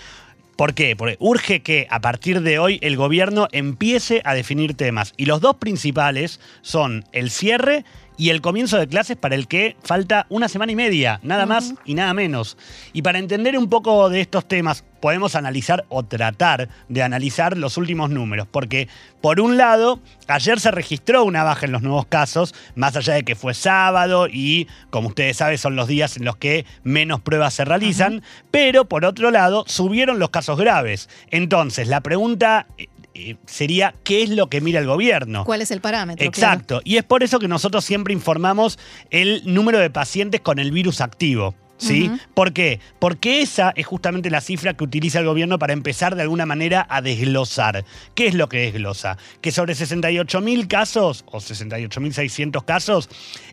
¿Por 0.56 0.74
qué? 0.74 0.96
Porque 0.96 1.16
urge 1.18 1.62
que 1.62 1.87
a 1.88 2.02
partir 2.02 2.42
de 2.42 2.59
hoy 2.59 2.78
el 2.83 2.98
gobierno 2.98 3.48
empiece 3.52 4.20
a 4.26 4.35
definir 4.35 4.74
temas. 4.74 5.14
Y 5.16 5.24
los 5.24 5.40
dos 5.40 5.56
principales 5.56 6.40
son 6.61 7.06
el 7.12 7.30
cierre 7.30 7.87
y 8.16 8.31
el 8.31 8.40
comienzo 8.40 8.79
de 8.79 8.87
clases 8.87 9.16
para 9.16 9.35
el 9.35 9.49
que 9.49 9.77
falta 9.83 10.27
una 10.29 10.49
semana 10.49 10.73
y 10.73 10.77
media, 10.77 11.20
nada 11.23 11.46
más 11.46 11.75
y 11.85 11.94
nada 11.94 12.12
menos. 12.14 12.57
Y 12.92 13.03
para 13.03 13.18
entender 13.18 13.57
un 13.57 13.68
poco 13.68 14.11
de 14.11 14.20
estos 14.20 14.46
temas, 14.46 14.85
podemos 15.01 15.35
analizar 15.35 15.87
o 15.88 16.03
tratar 16.03 16.68
de 16.88 17.03
analizar 17.03 17.57
los 17.57 17.77
últimos 17.79 18.11
números, 18.11 18.46
porque 18.51 18.88
por 19.20 19.40
un 19.40 19.57
lado, 19.57 20.01
ayer 20.29 20.61
se 20.61 20.70
registró 20.70 21.25
una 21.25 21.42
baja 21.42 21.66
en 21.66 21.73
los 21.73 21.83
nuevos 21.83 22.07
casos, 22.07 22.55
más 22.75 22.96
allá 22.96 23.14
de 23.14 23.23
que 23.23 23.35
fue 23.35 23.55
sábado 23.55 24.29
y, 24.31 24.68
como 24.90 25.09
ustedes 25.09 25.38
saben, 25.38 25.59
son 25.59 25.77
los 25.77 25.88
días 25.88 26.16
en 26.16 26.25
los 26.25 26.37
que 26.37 26.66
menos 26.83 27.20
pruebas 27.20 27.55
se 27.55 27.64
realizan, 27.64 28.23
pero 28.51 28.85
por 28.85 29.05
otro 29.05 29.31
lado, 29.31 29.64
subieron 29.66 30.18
los 30.18 30.31
casos 30.31 30.59
graves. 30.59 31.09
Entonces, 31.31 31.88
la 31.88 32.01
pregunta... 32.01 32.66
eh, 33.14 33.37
sería 33.46 33.94
qué 34.05 34.23
es 34.23 34.31
lo 34.31 34.49
que 34.49 34.61
mira 34.61 34.81
el 34.81 34.87
gobierno. 34.87 35.44
¿Cuál 35.44 35.62
es 35.62 35.70
el 35.70 35.81
parámetro? 35.81 36.27
Exacto. 36.27 36.81
Y 36.85 36.96
es 36.96 37.05
por 37.05 37.23
eso 37.23 37.38
que 37.38 37.49
nosotros 37.49 37.85
siempre 37.85 38.14
informamos 38.14 38.79
el 39.11 39.42
número 39.44 39.79
de 39.79 39.90
pacientes 39.90 40.40
con 40.40 40.59
el 40.59 40.70
virus 40.70 41.01
activo. 41.01 41.55
¿Sí? 41.81 42.11
¿Por 42.35 42.53
qué? 42.53 42.79
Porque 42.99 43.40
esa 43.40 43.73
es 43.75 43.87
justamente 43.87 44.31
la 44.31 44.42
cifra 44.42 44.75
que 44.75 44.85
utiliza 44.85 45.20
el 45.20 45.25
gobierno 45.25 45.59
para 45.59 45.73
empezar 45.73 46.14
de 46.14 46.23
alguna 46.23 46.44
manera 46.44 46.87
a 46.90 47.01
desglosar. 47.01 47.85
¿Qué 48.14 48.27
es 48.27 48.35
lo 48.35 48.49
que 48.49 48.59
desglosa? 48.59 49.16
Que 49.40 49.51
sobre 49.51 49.73
68.000 49.73 50.68
casos, 50.68 51.25
o 51.27 51.38
68.600 51.38 52.64
casos, 52.64 53.09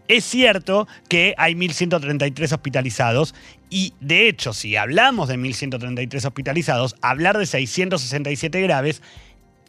es 0.09 0.25
cierto 0.25 0.87
que 1.07 1.35
hay 1.37 1.53
1.133 1.53 2.51
hospitalizados. 2.51 3.33
Y 3.69 3.93
de 4.01 4.27
hecho, 4.27 4.53
si 4.53 4.75
hablamos 4.75 5.29
de 5.29 5.37
1.133 5.37 6.25
hospitalizados, 6.25 6.95
hablar 7.01 7.37
de 7.37 7.45
667 7.45 8.61
graves 8.61 9.01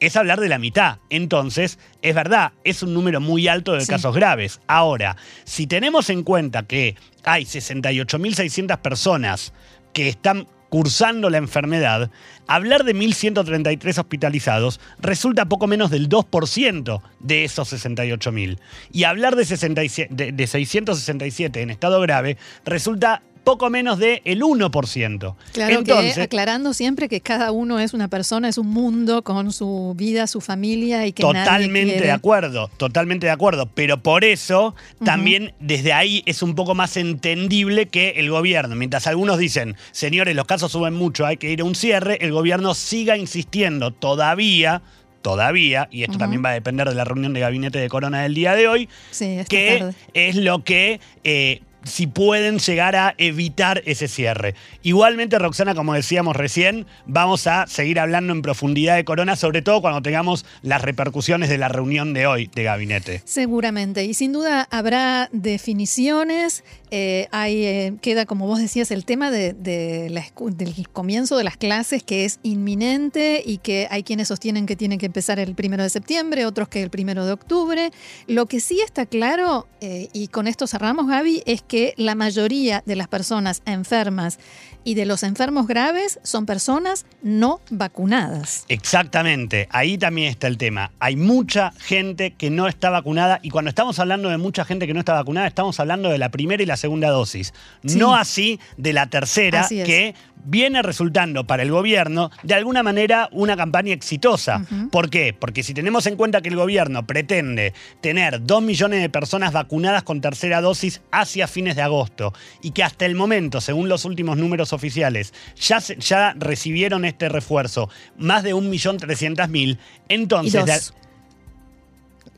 es 0.00 0.16
hablar 0.16 0.40
de 0.40 0.48
la 0.48 0.58
mitad. 0.58 0.98
Entonces, 1.10 1.78
es 2.02 2.14
verdad, 2.14 2.52
es 2.64 2.82
un 2.82 2.94
número 2.94 3.20
muy 3.20 3.48
alto 3.48 3.72
de 3.72 3.80
Sí. 3.82 3.88
casos 3.88 4.14
graves. 4.14 4.60
Ahora, 4.66 5.16
si 5.44 5.66
tenemos 5.66 6.10
en 6.10 6.22
cuenta 6.22 6.62
que 6.64 6.96
hay 7.24 7.44
68.600 7.44 8.78
personas 8.78 9.52
que 9.92 10.08
están 10.08 10.46
cursando 10.70 11.30
la 11.30 11.38
enfermedad, 11.38 12.10
hablar 12.46 12.84
de 12.84 12.94
1.133 12.94 13.96
hospitalizados 13.98 14.80
resulta 14.98 15.46
poco 15.46 15.66
menos 15.66 15.90
del 15.90 16.10
2% 16.10 17.02
de 17.20 17.44
esos 17.44 17.68
68.000. 17.72 18.58
Y 18.92 19.04
hablar 19.04 19.34
de, 19.34 19.46
67 19.46 20.14
de- 20.14 20.32
de 20.32 20.46
667 20.46 21.62
en 21.62 21.70
estado 21.70 22.00
grave 22.02 22.36
resulta 22.66 23.22
poco 23.38 23.70
menos 23.70 23.98
del 23.98 24.20
1%. 24.22 25.34
Claro 25.52 25.78
Entonces, 25.78 26.14
que 26.14 26.22
aclarando 26.22 26.72
siempre 26.74 27.08
que 27.08 27.20
cada 27.20 27.52
uno 27.52 27.78
es 27.78 27.94
una 27.94 28.08
persona, 28.08 28.48
es 28.48 28.58
un 28.58 28.68
mundo 28.68 29.22
con 29.22 29.52
su 29.52 29.94
vida, 29.96 30.26
su 30.26 30.40
familia 30.40 31.06
y 31.06 31.12
que 31.12 31.22
Totalmente 31.22 32.00
de 32.00 32.10
acuerdo, 32.10 32.70
totalmente 32.76 33.26
de 33.26 33.32
acuerdo. 33.32 33.66
Pero 33.74 34.02
por 34.02 34.24
eso 34.24 34.74
también 35.04 35.52
desde 35.60 35.92
ahí 35.92 36.22
es 36.26 36.42
un 36.42 36.54
poco 36.54 36.74
más 36.74 36.96
entendible 36.96 37.86
que 37.86 38.10
el 38.16 38.30
gobierno, 38.30 38.74
mientras 38.74 39.06
algunos 39.06 39.38
dicen, 39.38 39.76
señores, 39.92 40.34
los 40.36 40.46
casos 40.46 40.72
suben 40.72 40.94
mucho, 40.94 41.26
hay 41.26 41.36
que 41.36 41.50
ir 41.50 41.60
a 41.60 41.64
un 41.64 41.74
cierre, 41.74 42.18
el 42.20 42.32
gobierno 42.32 42.74
siga 42.74 43.16
insistiendo 43.16 43.92
todavía, 43.92 44.82
todavía, 45.22 45.88
y 45.90 46.04
esto 46.04 46.18
también 46.18 46.44
va 46.44 46.50
a 46.50 46.52
depender 46.54 46.88
de 46.88 46.94
la 46.94 47.04
reunión 47.04 47.32
de 47.34 47.40
gabinete 47.40 47.78
de 47.78 47.88
Corona 47.88 48.22
del 48.22 48.34
día 48.34 48.54
de 48.54 48.68
hoy, 48.68 48.88
Sí, 49.10 49.38
que 49.48 49.78
tarde. 49.78 49.94
es 50.14 50.36
lo 50.36 50.64
que... 50.64 51.00
eh, 51.24 51.60
si 51.88 52.06
pueden 52.06 52.58
llegar 52.58 52.96
a 52.96 53.14
evitar 53.18 53.82
ese 53.86 54.08
cierre. 54.08 54.54
Igualmente, 54.82 55.38
Roxana, 55.38 55.74
como 55.74 55.94
decíamos 55.94 56.36
recién, 56.36 56.86
vamos 57.06 57.46
a 57.46 57.66
seguir 57.66 57.98
hablando 57.98 58.32
en 58.32 58.42
profundidad 58.42 58.96
de 58.96 59.04
Corona, 59.04 59.36
sobre 59.36 59.62
todo 59.62 59.80
cuando 59.80 60.02
tengamos 60.02 60.44
las 60.62 60.82
repercusiones 60.82 61.48
de 61.48 61.58
la 61.58 61.68
reunión 61.68 62.14
de 62.14 62.26
hoy 62.26 62.50
de 62.54 62.62
gabinete. 62.62 63.22
Seguramente, 63.24 64.04
y 64.04 64.14
sin 64.14 64.32
duda 64.32 64.68
habrá 64.70 65.28
definiciones. 65.32 66.64
eh, 66.90 67.28
hay, 67.32 67.64
eh, 67.64 67.94
queda, 68.00 68.24
como 68.24 68.46
vos 68.46 68.60
decías, 68.60 68.90
el 68.90 69.04
tema 69.04 69.30
de, 69.30 69.52
del 69.52 70.88
comienzo 70.92 71.36
de 71.36 71.44
las 71.44 71.56
clases 71.56 72.02
que 72.02 72.24
es 72.24 72.40
inminente 72.42 73.42
y 73.44 73.58
que 73.58 73.86
hay 73.90 74.02
quienes 74.02 74.28
sostienen 74.28 74.66
que 74.66 74.76
tienen 74.76 74.98
que 74.98 75.06
empezar 75.06 75.38
el 75.38 75.54
primero 75.54 75.82
de 75.82 75.90
septiembre, 75.90 76.46
otros 76.46 76.68
que 76.68 76.82
el 76.82 76.90
primero 76.90 77.26
de 77.26 77.32
octubre. 77.32 77.90
Lo 78.26 78.46
que 78.46 78.60
sí 78.60 78.80
está 78.80 79.06
claro, 79.06 79.66
eh, 79.80 80.08
y 80.12 80.28
con 80.28 80.46
esto 80.46 80.66
cerramos, 80.66 81.06
Gaby, 81.08 81.42
es 81.46 81.62
que 81.62 81.77
la 81.96 82.14
mayoría 82.14 82.82
de 82.86 82.96
las 82.96 83.08
personas 83.08 83.62
enfermas 83.64 84.38
y 84.84 84.94
de 84.94 85.04
los 85.04 85.22
enfermos 85.22 85.66
graves 85.66 86.18
son 86.22 86.46
personas 86.46 87.04
no 87.22 87.60
vacunadas. 87.70 88.64
Exactamente, 88.68 89.68
ahí 89.70 89.98
también 89.98 90.28
está 90.28 90.46
el 90.46 90.56
tema. 90.56 90.92
Hay 90.98 91.16
mucha 91.16 91.72
gente 91.78 92.32
que 92.32 92.50
no 92.50 92.68
está 92.68 92.90
vacunada 92.90 93.40
y 93.42 93.50
cuando 93.50 93.68
estamos 93.68 93.98
hablando 93.98 94.28
de 94.30 94.38
mucha 94.38 94.64
gente 94.64 94.86
que 94.86 94.94
no 94.94 95.00
está 95.00 95.12
vacunada, 95.12 95.46
estamos 95.46 95.78
hablando 95.80 96.08
de 96.08 96.18
la 96.18 96.30
primera 96.30 96.62
y 96.62 96.66
la 96.66 96.76
segunda 96.76 97.10
dosis. 97.10 97.52
Sí. 97.84 97.98
No 97.98 98.14
así 98.14 98.60
de 98.76 98.92
la 98.92 99.08
tercera, 99.08 99.62
es. 99.62 99.68
que 99.68 100.14
viene 100.44 100.82
resultando 100.82 101.46
para 101.46 101.62
el 101.62 101.70
gobierno 101.70 102.30
de 102.42 102.54
alguna 102.54 102.82
manera 102.82 103.28
una 103.32 103.56
campaña 103.56 103.92
exitosa. 103.92 104.64
¿Por 104.90 105.10
qué? 105.10 105.32
Porque 105.38 105.62
si 105.62 105.74
tenemos 105.74 106.06
en 106.06 106.16
cuenta 106.16 106.40
que 106.40 106.48
el 106.48 106.56
gobierno 106.56 107.06
pretende 107.06 107.74
tener 108.00 108.42
dos 108.44 108.62
millones 108.62 109.00
de 109.00 109.08
personas 109.10 109.52
vacunadas 109.52 110.02
con 110.02 110.20
tercera 110.20 110.60
dosis 110.60 111.00
hacia 111.10 111.46
fines 111.46 111.76
de 111.76 111.82
agosto 111.82 112.32
y 112.62 112.70
que 112.70 112.82
hasta 112.84 113.06
el 113.06 113.14
momento, 113.14 113.60
según 113.60 113.88
los 113.88 114.04
últimos 114.04 114.36
números 114.38 114.72
oficiales, 114.72 115.32
ya, 115.56 115.80
se- 115.80 115.96
ya 115.96 116.34
recibieron 116.38 117.04
este 117.04 117.28
refuerzo 117.28 117.90
más 118.16 118.42
de 118.42 118.54
1.300.000, 118.54 119.78
Y 120.08 120.14
entonces... 120.14 120.64
de- 120.64 120.72
dos. 120.72 120.94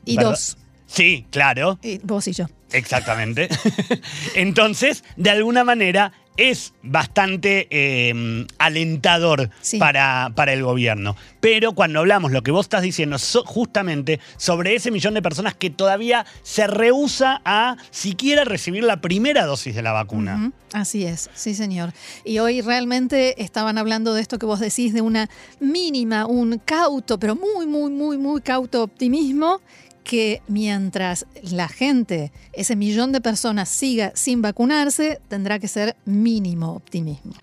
Y 0.05 0.15
dos. 0.17 0.57
Sí, 0.87 1.25
claro. 1.29 1.79
Y 1.81 1.99
vos 1.99 2.27
y 2.27 2.33
yo. 2.33 2.47
Exactamente. 2.73 3.47
Entonces, 4.35 5.03
de 5.15 5.29
alguna 5.29 5.63
manera, 5.63 6.11
es 6.49 6.73
bastante 6.83 7.67
eh, 7.69 8.45
alentador 8.57 9.49
Sí. 9.61 9.77
para, 9.77 10.31
para 10.35 10.53
el 10.53 10.63
gobierno. 10.63 11.15
Pero 11.39 11.73
cuando 11.73 11.99
hablamos, 11.99 12.31
lo 12.31 12.41
que 12.43 12.51
vos 12.51 12.65
estás 12.65 12.81
diciendo, 12.81 13.17
so- 13.19 13.43
justamente 13.45 14.19
sobre 14.37 14.75
ese 14.75 14.91
millón 14.91 15.13
de 15.13 15.21
personas 15.21 15.55
que 15.55 15.69
todavía 15.69 16.25
se 16.43 16.67
rehúsa 16.67 17.41
a 17.45 17.77
siquiera 17.91 18.43
recibir 18.43 18.83
la 18.83 19.01
primera 19.01 19.45
dosis 19.45 19.75
de 19.75 19.81
la 19.81 19.91
vacuna. 19.91 20.51
Así 20.73 21.05
es, 21.05 21.29
sí 21.33 21.53
señor. 21.53 21.93
Y 22.23 22.39
hoy 22.39 22.61
realmente 22.61 23.41
estaban 23.43 23.77
hablando 23.77 24.13
de 24.13 24.21
esto 24.21 24.39
que 24.39 24.45
vos 24.45 24.59
decís, 24.59 24.93
de 24.93 25.01
una 25.01 25.29
mínima, 25.59 26.25
un 26.25 26.59
cauto, 26.63 27.19
pero 27.19 27.35
muy, 27.35 27.65
muy, 27.67 27.91
muy, 27.91 28.17
muy 28.17 28.41
cauto 28.41 28.83
optimismo, 28.83 29.61
que 30.03 30.41
mientras 30.47 31.25
la 31.43 31.67
gente, 31.67 32.31
ese 32.53 32.75
millón 32.75 33.11
de 33.11 33.21
personas 33.21 33.69
siga 33.69 34.11
sin 34.15 34.41
vacunarse, 34.41 35.19
tendrá 35.27 35.59
que 35.59 35.67
ser 35.67 35.95
mínimo 36.05 36.73
optimismo. 36.73 37.33